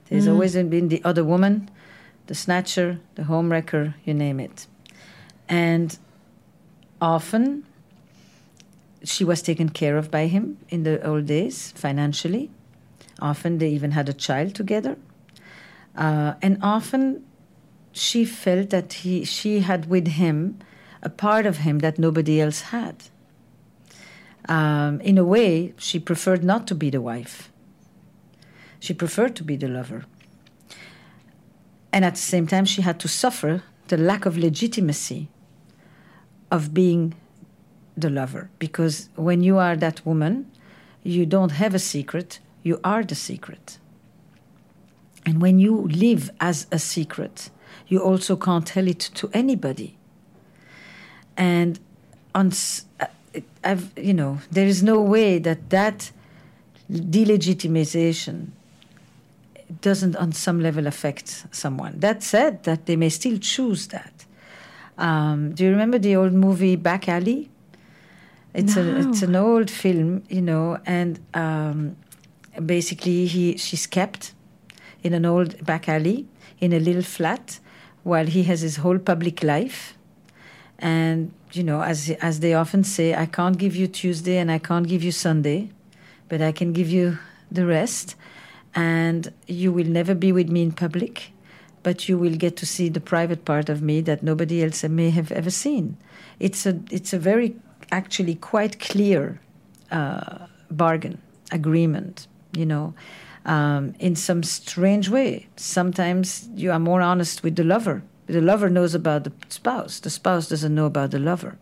[0.09, 0.33] There's mm.
[0.33, 1.71] always been the other woman,
[2.27, 4.67] the snatcher, the homewrecker, you name it.
[5.49, 5.99] And
[7.01, 7.65] often
[9.05, 12.51] she was taken care of by him in the old days financially.
[13.21, 14.97] Often they even had a child together.
[15.97, 17.25] Uh, and often
[17.93, 20.59] she felt that he, she had with him
[21.03, 23.05] a part of him that nobody else had.
[24.49, 27.51] Um, in a way, she preferred not to be the wife.
[28.81, 30.05] She preferred to be the lover.
[31.93, 35.29] And at the same time, she had to suffer the lack of legitimacy
[36.51, 37.15] of being
[37.97, 38.51] the lover.
[38.59, 40.51] Because when you are that woman,
[41.03, 43.79] you don't have a secret, you are the secret.
[45.25, 47.51] And when you live as a secret,
[47.87, 49.99] you also can't tell it to anybody
[51.37, 51.79] and
[52.35, 52.53] on
[53.01, 53.07] uh,
[53.65, 56.11] I've, you know there is no way that that
[56.91, 58.49] delegitimization
[59.81, 61.99] doesn't on some level affect someone.
[61.99, 64.27] That said that they may still choose that.
[64.99, 67.51] Um, do you remember the old movie back alley?
[68.55, 68.83] It's no.
[68.83, 71.97] a it's an old film you know and um,
[72.67, 74.35] basically he she's kept
[75.03, 76.27] in an old back alley
[76.61, 77.59] in a little flat
[78.03, 79.97] while he has his whole public life
[80.83, 84.59] and you know, as as they often say, I can't give you Tuesday and I
[84.59, 85.71] can't give you Sunday,
[86.29, 87.19] but I can give you
[87.51, 88.17] the rest.
[88.75, 91.33] And you will never be with me in public,
[91.83, 95.11] but you will get to see the private part of me that nobody else may
[95.11, 95.97] have ever seen.
[96.41, 97.55] It's a it's a very
[97.93, 99.41] actually quite clear
[99.93, 101.23] uh, bargain
[101.53, 102.27] agreement.
[102.57, 102.95] You know.
[103.45, 105.49] Um, in some strange way.
[105.57, 110.01] Sometimes you are more honest with the lover the lover knows about the spouse.
[110.01, 111.59] The spouse doesn't know about the lover.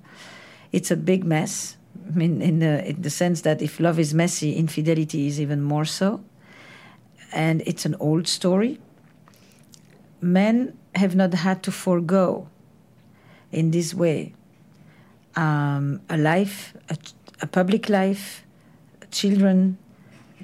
[0.73, 1.77] It's a big mess.
[2.07, 5.63] I mean, in the, in the sense that if love is messy, infidelity is even
[5.63, 6.23] more so.
[7.33, 8.79] And it's an old story.
[10.21, 12.49] Men have not had to forego
[13.53, 14.35] in this way
[15.37, 16.97] um, a life, a,
[17.41, 18.45] a public life,
[19.11, 19.79] children,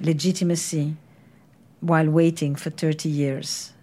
[0.01, 0.95] legitimacy,
[1.81, 3.73] while waiting for 30 years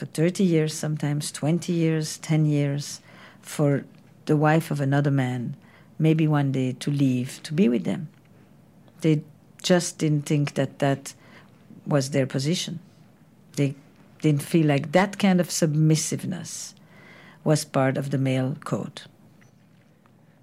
[0.00, 3.02] for 30 years, sometimes 20 years, 10 years,
[3.42, 3.84] for
[4.24, 5.54] the wife of another man,
[5.98, 8.08] maybe one day to leave, to be with them.
[9.02, 9.20] They
[9.62, 11.12] just didn't think that that
[11.86, 12.80] was their position.
[13.56, 13.74] They
[14.22, 16.72] didn't feel like that kind of submissiveness
[17.44, 19.02] was part of the male code.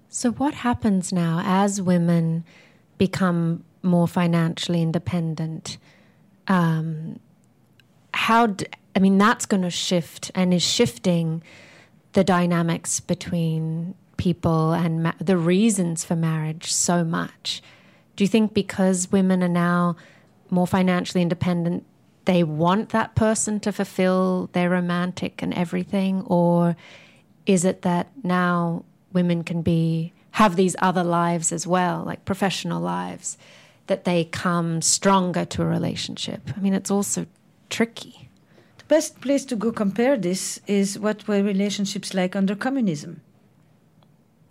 [0.08, 2.44] So, what happens now as women
[2.96, 5.78] become more financially independent?
[6.46, 7.18] Um,
[8.14, 8.66] how, d-
[8.98, 11.44] I mean, that's going to shift and is shifting
[12.14, 17.62] the dynamics between people and ma- the reasons for marriage so much.
[18.16, 19.94] Do you think because women are now
[20.50, 21.86] more financially independent,
[22.24, 26.22] they want that person to fulfill their romantic and everything?
[26.22, 26.74] Or
[27.46, 32.82] is it that now women can be have these other lives as well, like professional
[32.82, 33.38] lives,
[33.86, 36.50] that they come stronger to a relationship?
[36.56, 37.26] I mean, it's also
[37.70, 38.27] tricky.
[38.88, 43.20] Best place to go compare this is what were relationships like under communism.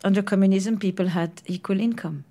[0.03, 2.23] Under communism, people had equal income.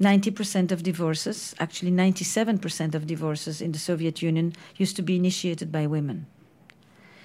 [0.00, 5.72] 90% of divorces, actually 97% of divorces in the Soviet Union, used to be initiated
[5.72, 6.26] by women.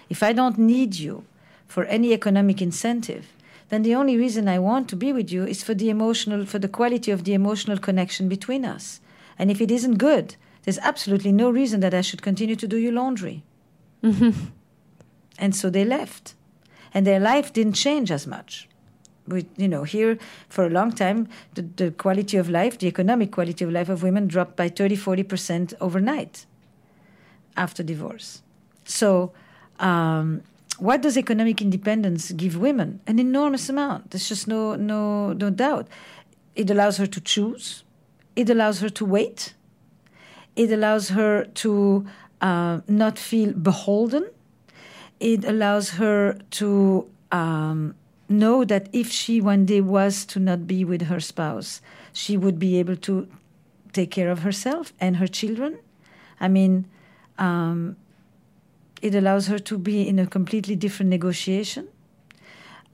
[0.10, 1.26] If I don't need you
[1.68, 3.28] for any economic incentive,
[3.70, 6.58] then the only reason I want to be with you is for the emotional, for
[6.58, 9.00] the quality of the emotional connection between us.
[9.38, 12.78] And if it isn't good, there's absolutely no reason that I should continue to do
[12.78, 13.44] your laundry.
[14.04, 14.48] Mm-hmm.
[15.40, 16.36] And so they left.
[16.94, 18.68] And their life didn't change as much
[19.28, 20.18] we, you know, here
[20.50, 24.04] for a long time, the, the quality of life, the economic quality of life of
[24.04, 26.46] women dropped by 30, 40% overnight
[27.56, 28.42] after divorce.
[28.86, 29.32] So,
[29.80, 30.42] um,
[30.80, 33.00] what does economic independence give women?
[33.06, 34.12] An enormous amount.
[34.12, 35.88] There's just no, no, no doubt.
[36.56, 37.84] It allows her to choose.
[38.36, 39.54] It allows her to wait.
[40.56, 42.08] It allows her to
[42.44, 44.30] uh, not feel beholden.
[45.20, 47.96] It allows her to um,
[48.28, 51.82] know that if she one day was to not be with her spouse,
[52.12, 53.28] she would be able to
[53.94, 55.80] take care of herself and her children.
[56.42, 56.86] I mean,
[57.38, 57.96] um,
[59.02, 61.88] it allows her to be in a completely different negotiation.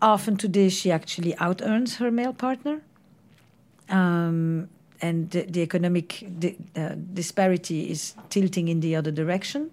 [0.01, 2.81] Often today, she actually out earns her male partner.
[3.89, 4.69] Um,
[5.01, 9.71] and the, the economic di- uh, disparity is tilting in the other direction.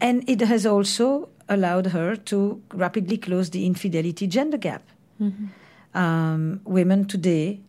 [0.00, 4.82] And it has also allowed her to rapidly close the infidelity gender gap.
[5.20, 5.98] Mm-hmm.
[5.98, 7.60] Um, women today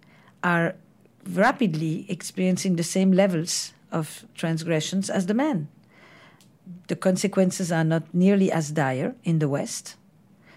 [0.44, 0.76] are
[1.34, 5.68] rapidly experiencing the same levels of transgressions as the men.
[6.88, 9.96] The consequences are not nearly as dire in the West.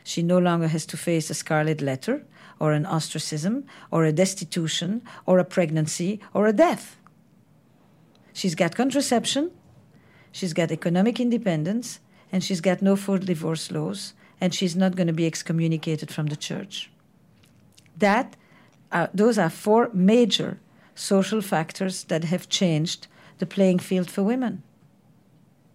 [0.05, 2.25] She no longer has to face a scarlet letter
[2.59, 6.97] or an ostracism or a destitution or a pregnancy or a death.
[8.33, 9.51] She's got contraception,
[10.33, 12.01] she's got economic independence,
[12.33, 16.27] and she's got no fault divorce laws, and she's not going to be excommunicated from
[16.27, 16.91] the church.
[17.97, 18.37] That,
[18.91, 20.59] uh, those are four major
[20.95, 23.07] social factors that have changed
[23.39, 24.63] the playing field for women.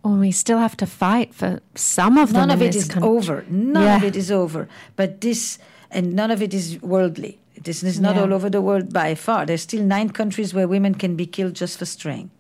[0.04, 2.48] Well, we still have to fight for some of them.
[2.48, 3.10] None of it is country.
[3.10, 3.46] over.
[3.50, 3.98] None yeah.
[3.98, 4.68] of it is over.
[4.96, 5.60] But this,
[5.92, 7.40] and none of it is worldly.
[7.62, 8.22] This is not yeah.
[8.22, 9.46] all over the world by far.
[9.46, 12.32] There's still nine countries where women can be killed just for straying.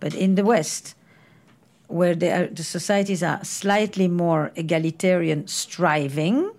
[0.00, 0.94] But in the West,
[1.86, 6.50] where are, the societies are slightly more egalitarian striving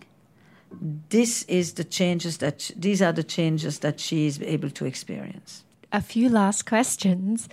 [1.09, 5.63] this is the changes that these are the changes that she is able to experience
[5.91, 7.49] a few last questions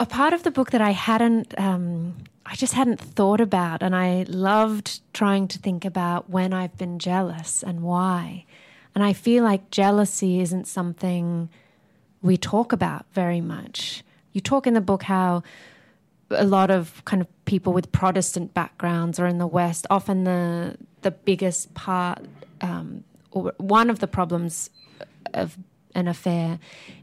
[0.00, 2.14] a part of the book that i hadn't um,
[2.46, 6.98] i just hadn't thought about and i loved trying to think about when i've been
[6.98, 8.44] jealous and why.
[8.94, 11.48] And i feel like jealousy isn't something
[12.22, 14.02] we talk about very much.
[14.32, 15.42] You talk in the book how
[16.30, 20.76] a lot of kind of people with Protestant backgrounds or in the West, often the
[21.02, 22.20] the biggest part
[22.60, 24.70] um, or one of the problems
[25.34, 25.58] of
[25.94, 26.58] an affair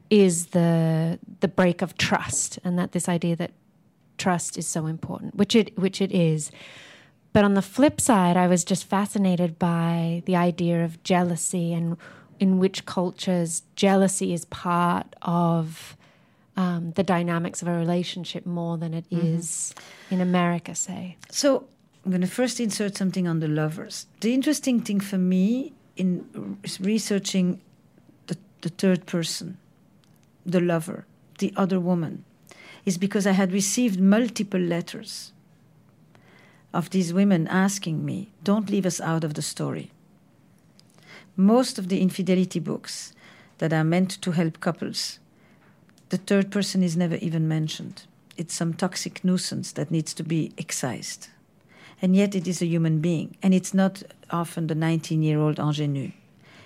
[0.09, 3.51] is the the break of trust, and that this idea that
[4.19, 6.51] trust is so important, which it which it is.
[7.31, 11.97] But on the flip side, I was just fascinated by the idea of jealousy and
[12.39, 15.95] in which cultures jealousy is part of
[16.57, 19.37] um, the dynamics of a relationship more than it mm-hmm.
[19.37, 19.73] is
[20.09, 21.17] in America, say.
[21.29, 21.67] So
[22.03, 24.07] I'm going to first insert something on the lovers.
[24.21, 27.61] The interesting thing for me in researching
[28.27, 29.57] the, the third person,
[30.45, 31.05] the lover,
[31.39, 32.25] the other woman,
[32.89, 35.31] is because I had received multiple letters
[36.73, 39.91] of these women asking me, don't leave us out of the story.
[41.35, 43.13] Most of the infidelity books
[43.59, 45.19] that are meant to help couples
[46.09, 48.03] the third person is never even mentioned.
[48.35, 51.27] It's some toxic nuisance that needs to be excised.
[52.01, 53.37] And yet it is a human being.
[53.43, 56.11] And it's not often the 19 year old ingenue.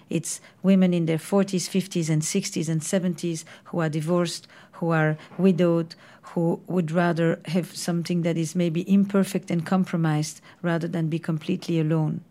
[0.09, 5.17] It's women in their 40s, 50s, and 60s and 70s who are divorced, who are
[5.37, 5.95] widowed,
[6.33, 11.79] who would rather have something that is maybe imperfect and compromised rather than be completely
[11.79, 12.21] alone.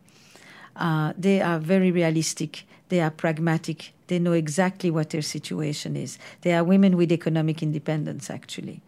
[0.77, 2.65] Uh, they are very realistic.
[2.89, 3.93] They are pragmatic.
[4.09, 6.19] They know exactly what their situation is.
[6.43, 8.81] They are women with economic independence, actually,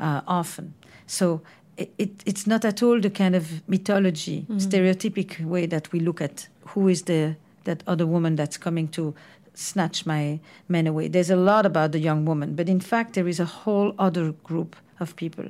[0.00, 0.74] uh, often.
[1.06, 1.42] So
[1.76, 4.58] it, it, it's not at all the kind of mythology, mm-hmm.
[4.58, 7.36] stereotypic way that we look at who is the
[7.68, 9.14] that other woman that's coming to
[9.52, 11.06] snatch my men away.
[11.08, 14.32] There's a lot about the young woman, but in fact, there is a whole other
[14.32, 15.46] group of people.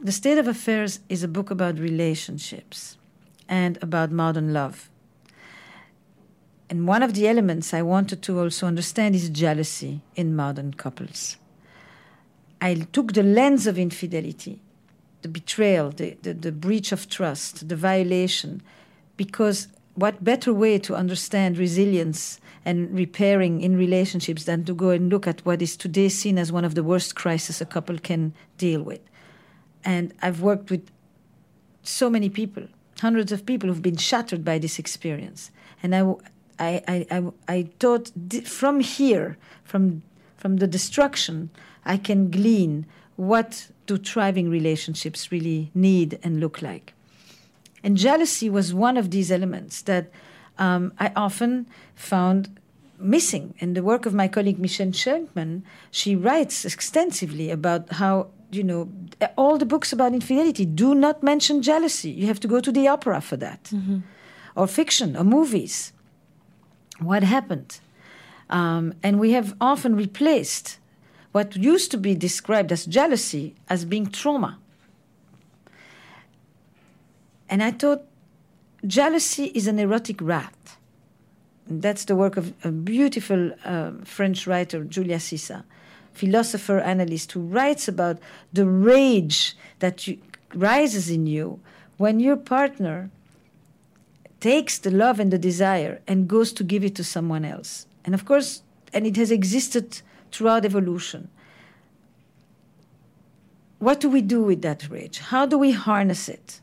[0.00, 2.96] The State of Affairs is a book about relationships
[3.48, 4.88] and about modern love.
[6.70, 11.36] And one of the elements I wanted to also understand is jealousy in modern couples.
[12.60, 14.60] I took the lens of infidelity,
[15.22, 18.62] the betrayal, the, the, the breach of trust, the violation,
[19.16, 25.10] because what better way to understand resilience and repairing in relationships than to go and
[25.10, 28.32] look at what is today seen as one of the worst crises a couple can
[28.56, 29.00] deal with.
[29.84, 30.90] And I've worked with
[31.82, 32.68] so many people
[33.00, 35.50] hundreds of people who've been shattered by this experience.
[35.82, 36.14] And I,
[36.58, 38.12] I, I, I, thought
[38.44, 40.02] from here, from,
[40.36, 41.50] from the destruction,
[41.84, 42.86] I can glean
[43.16, 46.94] what do thriving relationships really need and look like.
[47.84, 50.10] And jealousy was one of these elements that
[50.58, 52.58] um, I often found
[52.98, 53.54] missing.
[53.58, 58.88] In the work of my colleague Michelle Scheinkman, she writes extensively about how you know,
[59.36, 62.10] all the books about infidelity do not mention jealousy.
[62.10, 64.00] You have to go to the opera for that, mm-hmm.
[64.54, 65.92] or fiction, or movies.
[66.98, 67.80] What happened?
[68.50, 70.78] Um, and we have often replaced
[71.32, 74.58] what used to be described as jealousy as being trauma.
[77.52, 78.02] And I thought
[78.86, 80.56] jealousy is an erotic rat.
[81.68, 85.64] That's the work of a beautiful uh, French writer, Julia Sissa
[86.12, 88.18] philosopher analyst who writes about
[88.52, 90.18] the rage that you,
[90.54, 91.60] rises in you
[91.96, 93.10] when your partner
[94.40, 97.86] takes the love and the desire and goes to give it to someone else.
[98.04, 101.28] And of course, and it has existed throughout evolution.
[103.78, 105.18] What do we do with that rage?
[105.18, 106.60] How do we harness it?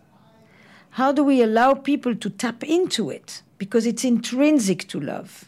[1.00, 3.41] How do we allow people to tap into it?
[3.58, 5.45] Because it's intrinsic to love.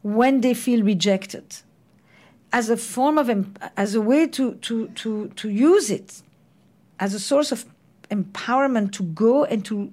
[0.00, 1.56] When they feel rejected.
[2.50, 3.28] As a form of
[3.76, 6.22] as a way to to to to use it
[6.98, 7.66] as a source of
[8.10, 9.92] empowerment to go and to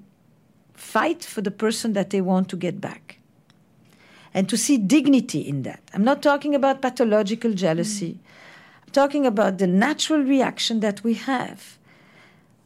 [0.75, 3.19] fight for the person that they want to get back.
[4.33, 5.81] And to see dignity in that.
[5.93, 8.13] I'm not talking about pathological jealousy.
[8.13, 8.19] Mm.
[8.83, 11.77] i'm talking about the natural reaction that we have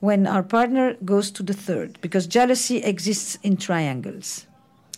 [0.01, 4.45] when our partner goes to the third because jealousy exists in triangles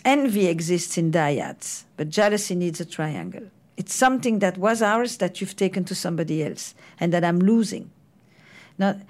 [0.04, 5.40] envy exists in dyads but jealousy needs a triangle it's something that was ours that
[5.40, 7.90] you've taken to somebody else and that I'm losing.
[8.78, 9.00] Now,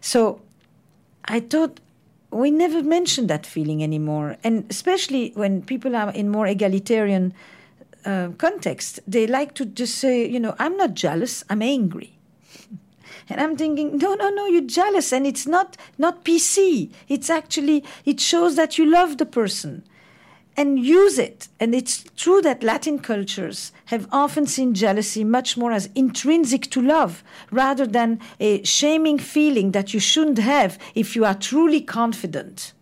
[0.00, 0.40] so
[1.24, 1.80] I thought
[2.30, 4.36] we never mention that feeling anymore.
[4.44, 7.32] And especially when people are in more egalitarian
[8.04, 12.16] uh, context, they like to just say, you know, I'm not jealous, I'm angry.
[13.30, 16.90] And I'm thinking, no, no, no, you're jealous, and it's not not PC.
[17.08, 19.84] It's actually it shows that you love the person
[20.56, 21.48] and use it.
[21.58, 26.82] And it's true that Latin cultures have often seen jealousy much more as intrinsic to
[26.82, 32.72] love rather than a shaming feeling that you shouldn't have if you are truly confident.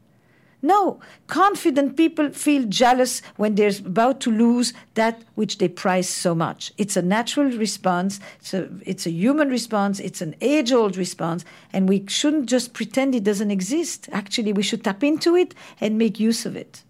[0.61, 0.99] No,
[1.29, 6.73] confident people feel jealous when they're about to lose that which they prize so much.
[6.77, 11.45] It's a natural response, it's a, it's a human response, it's an age old response,
[11.73, 14.09] and we shouldn't just pretend it doesn't exist.
[14.11, 16.83] Actually, we should tap into it and make use of it.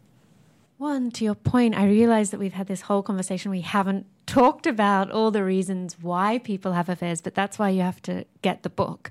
[0.79, 3.51] One, to your point, I realize that we've had this whole conversation.
[3.51, 7.83] We haven't talked about all the reasons why people have affairs, but that's why you
[7.83, 9.11] have to get the book.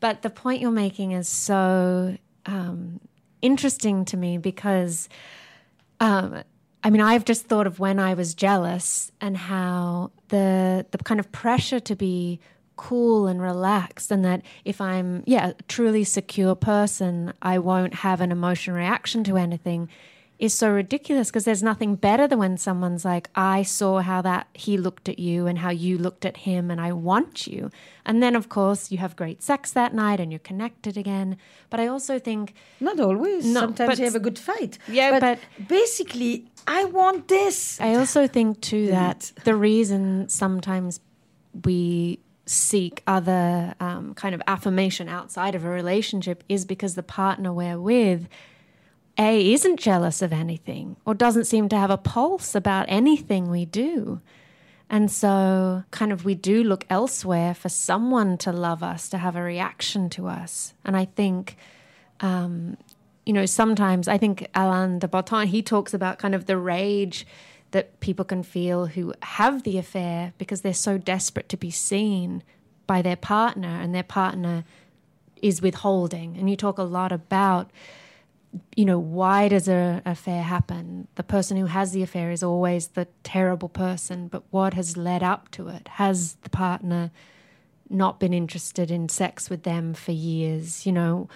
[0.00, 2.16] But the point you're making is so
[2.46, 3.00] um,
[3.42, 5.08] interesting to me because,
[6.00, 6.42] um,
[6.82, 11.20] I mean, I've just thought of when I was jealous and how the the kind
[11.20, 12.40] of pressure to be
[12.76, 18.22] cool and relaxed and that if I'm yeah a truly secure person I won't have
[18.22, 19.90] an emotional reaction to anything
[20.40, 24.48] is so ridiculous because there's nothing better than when someone's like, I saw how that
[24.54, 27.70] he looked at you and how you looked at him and I want you.
[28.06, 31.36] And then, of course, you have great sex that night and you're connected again.
[31.68, 32.54] But I also think.
[32.80, 33.44] Not always.
[33.44, 34.78] No, Sometimes you have a good fight.
[34.88, 37.78] Yeah, but, but basically, I want this.
[37.78, 41.00] I also think, too, that the reason sometimes
[41.64, 47.52] we seek other um, kind of affirmation outside of a relationship is because the partner
[47.52, 48.26] we're with
[49.18, 53.64] A, isn't jealous of anything or doesn't seem to have a pulse about anything we
[53.64, 54.20] do.
[54.88, 59.36] And so, kind of, we do look elsewhere for someone to love us, to have
[59.36, 60.74] a reaction to us.
[60.84, 61.56] And I think,
[62.18, 62.76] um,
[63.24, 67.24] you know, sometimes I think Alain de Botton, he talks about kind of the rage
[67.70, 72.42] that people can feel who have the affair because they're so desperate to be seen
[72.86, 74.64] by their partner and their partner
[75.40, 76.36] is withholding.
[76.36, 77.70] And you talk a lot about,
[78.74, 81.08] you know, why does an affair happen?
[81.14, 85.22] The person who has the affair is always the terrible person, but what has led
[85.22, 85.86] up to it?
[85.88, 87.10] Has the partner
[87.88, 90.84] not been interested in sex with them for years?
[90.84, 91.28] You know,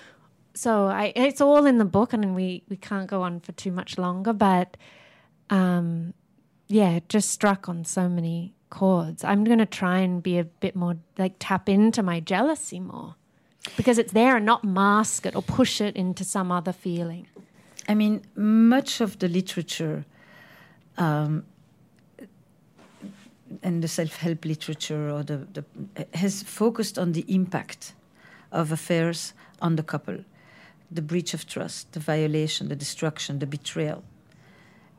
[0.55, 3.73] so I, it's all in the book, and we we can't go on for too
[3.73, 4.77] much longer, but.
[5.51, 6.15] Um,
[6.69, 9.23] yeah, it just struck on so many chords.
[9.23, 13.17] I'm going to try and be a bit more like tap into my jealousy more
[13.77, 17.27] because it's there and not mask it or push it into some other feeling.
[17.89, 20.05] I mean, much of the literature
[20.97, 21.45] um,
[23.63, 25.65] and the self-help literature or the, the
[26.15, 27.95] has focused on the impact
[28.53, 30.19] of affairs on the couple,
[30.91, 34.03] the breach of trust, the violation, the destruction, the betrayal.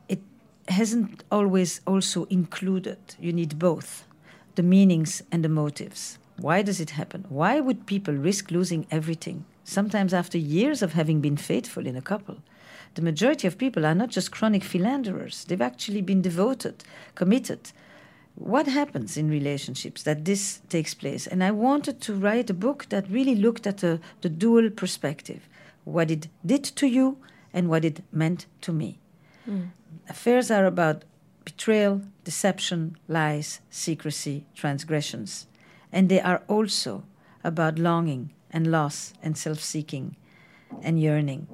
[0.09, 0.21] It
[0.67, 2.97] hasn't always also included.
[3.19, 4.05] You need both,
[4.55, 6.17] the meanings and the motives.
[6.37, 7.25] Why does it happen?
[7.29, 9.45] Why would people risk losing everything?
[9.63, 12.37] Sometimes after years of having been faithful in a couple.
[12.95, 16.83] The majority of people are not just chronic philanderers, they've actually been devoted,
[17.13, 17.71] committed.
[18.35, 21.25] What happens in relationships that this takes place?
[21.25, 25.47] And I wanted to write a book that really looked at a, the dual perspective
[25.85, 27.17] what it did to you
[27.53, 28.97] and what it meant to me.
[29.47, 29.69] Mm.
[30.09, 31.05] Affairs are about
[31.43, 35.45] betrayal, deception, lies, secrecy, transgressions
[35.95, 37.03] and they are also
[37.43, 40.17] about longing and loss and self seeking
[40.83, 41.47] and yearning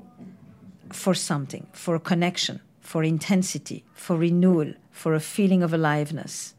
[0.92, 6.56] for something, for a connection, for intensity, for renewal, for a feeling of aliveness.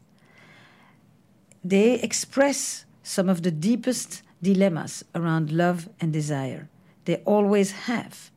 [1.63, 6.69] They express some of the deepest dilemmas around love and desire.
[7.05, 8.31] They always have.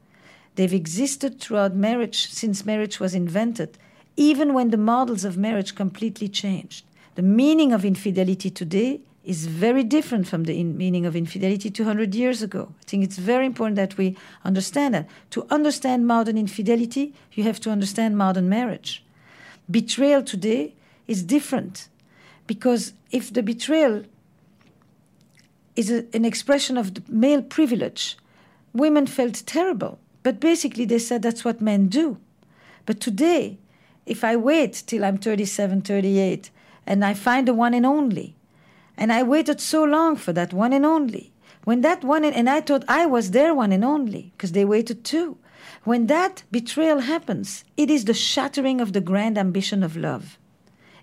[0.57, 3.79] They've existed throughout marriage since marriage was invented,
[4.17, 6.85] even when the models of marriage completely changed.
[7.15, 12.15] The meaning of infidelity today is very different from the in meaning of infidelity 200
[12.15, 12.73] years ago.
[12.81, 15.09] I think it's very important that we understand that.
[15.31, 19.05] To understand modern infidelity, you have to understand modern marriage.
[19.69, 20.75] Betrayal today
[21.09, 21.89] is different
[22.47, 24.05] because if the betrayal
[25.75, 28.17] is a, an expression of male privilege,
[28.73, 29.99] women felt terrible.
[30.23, 32.19] But basically, they said that's what men do.
[32.85, 33.59] But today,
[34.07, 36.51] if I wait till I'm 37, 38,
[36.87, 38.36] and I find the one and only,
[38.97, 41.33] and I waited so long for that one and only.
[41.65, 45.05] When that one, and, I thought I was their one and only, because they waited
[45.05, 45.39] too.
[45.85, 50.39] When that betrayal happens, it is the shattering of the grand ambition of love.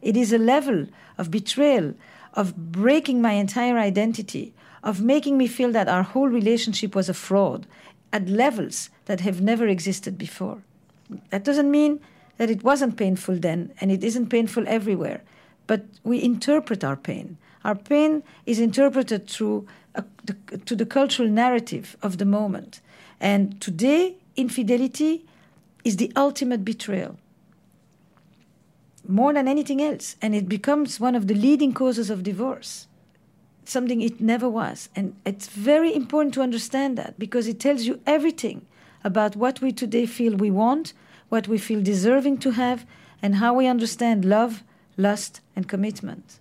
[0.02, 0.88] It is a level
[1.18, 1.94] of betrayal,
[2.34, 7.14] of breaking my entire identity, of making me feel that our whole relationship was a
[7.14, 7.68] fraud
[8.12, 10.62] at levels that have never existed before.
[11.30, 12.00] That doesn't mean
[12.38, 15.24] that it wasn't painful then and it isn't painful everywhere,
[15.68, 17.38] but we interpret our pain.
[17.64, 22.82] Our pain is interpreted through a, the, to the cultural narrative of the moment.
[23.20, 25.26] And today, infidelity
[25.84, 27.18] is the ultimate betrayal,
[29.08, 30.16] more than anything else.
[30.22, 32.88] And it becomes one of the leading causes of divorce,
[33.66, 34.90] something it never was.
[34.96, 38.66] And it's very important to understand that because it tells you everything
[39.06, 40.94] about what we today feel we want,
[41.30, 42.86] what we feel deserving to have,
[43.22, 44.64] and how we understand love,
[44.98, 46.40] lust, and commitment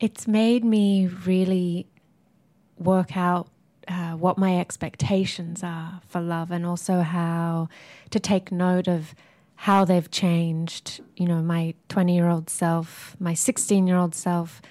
[0.00, 1.86] it's made me really
[2.78, 3.48] work out
[3.88, 7.68] uh, what my expectations are for love and also how
[8.10, 9.14] to take note of
[9.56, 11.00] how they've changed.
[11.16, 14.62] You know, my 20 year old self, my 16 year old self,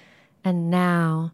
[0.44, 1.32] and now.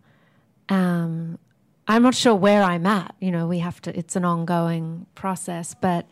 [0.68, 1.38] Um,
[1.86, 3.14] I'm not sure where I'm at.
[3.20, 6.07] You know, we have to, it's an ongoing process, but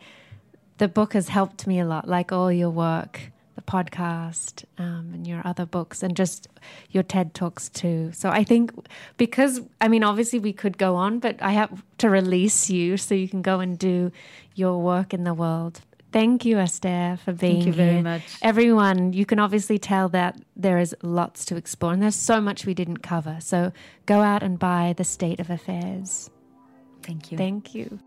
[0.77, 5.27] the book has helped me a lot, like all your work the podcast um, and
[5.27, 6.47] your other books and just
[6.89, 8.11] your TED Talks too.
[8.13, 8.71] So I think
[9.17, 13.15] because, I mean, obviously we could go on, but I have to release you so
[13.15, 14.11] you can go and do
[14.55, 15.81] your work in the world.
[16.11, 17.91] Thank you, Esther, for being Thank you here.
[17.91, 18.21] very much.
[18.43, 22.67] Everyone, you can obviously tell that there is lots to explore and there's so much
[22.67, 23.37] we didn't cover.
[23.39, 23.71] So
[24.05, 26.29] go out and buy The State of Affairs.
[27.01, 27.37] Thank you.
[27.37, 27.99] Thank you.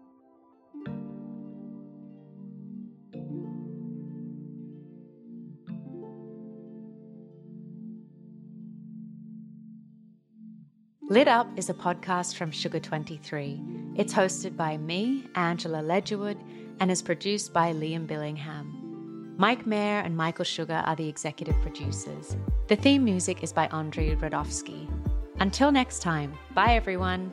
[11.08, 13.60] Lit Up is a podcast from Sugar 23.
[13.94, 16.36] It's hosted by me, Angela Ledgerwood,
[16.80, 19.38] and is produced by Liam Billingham.
[19.38, 22.36] Mike Mayer and Michael Sugar are the executive producers.
[22.66, 24.90] The theme music is by Andrei Radovsky.
[25.38, 27.32] Until next time, bye everyone.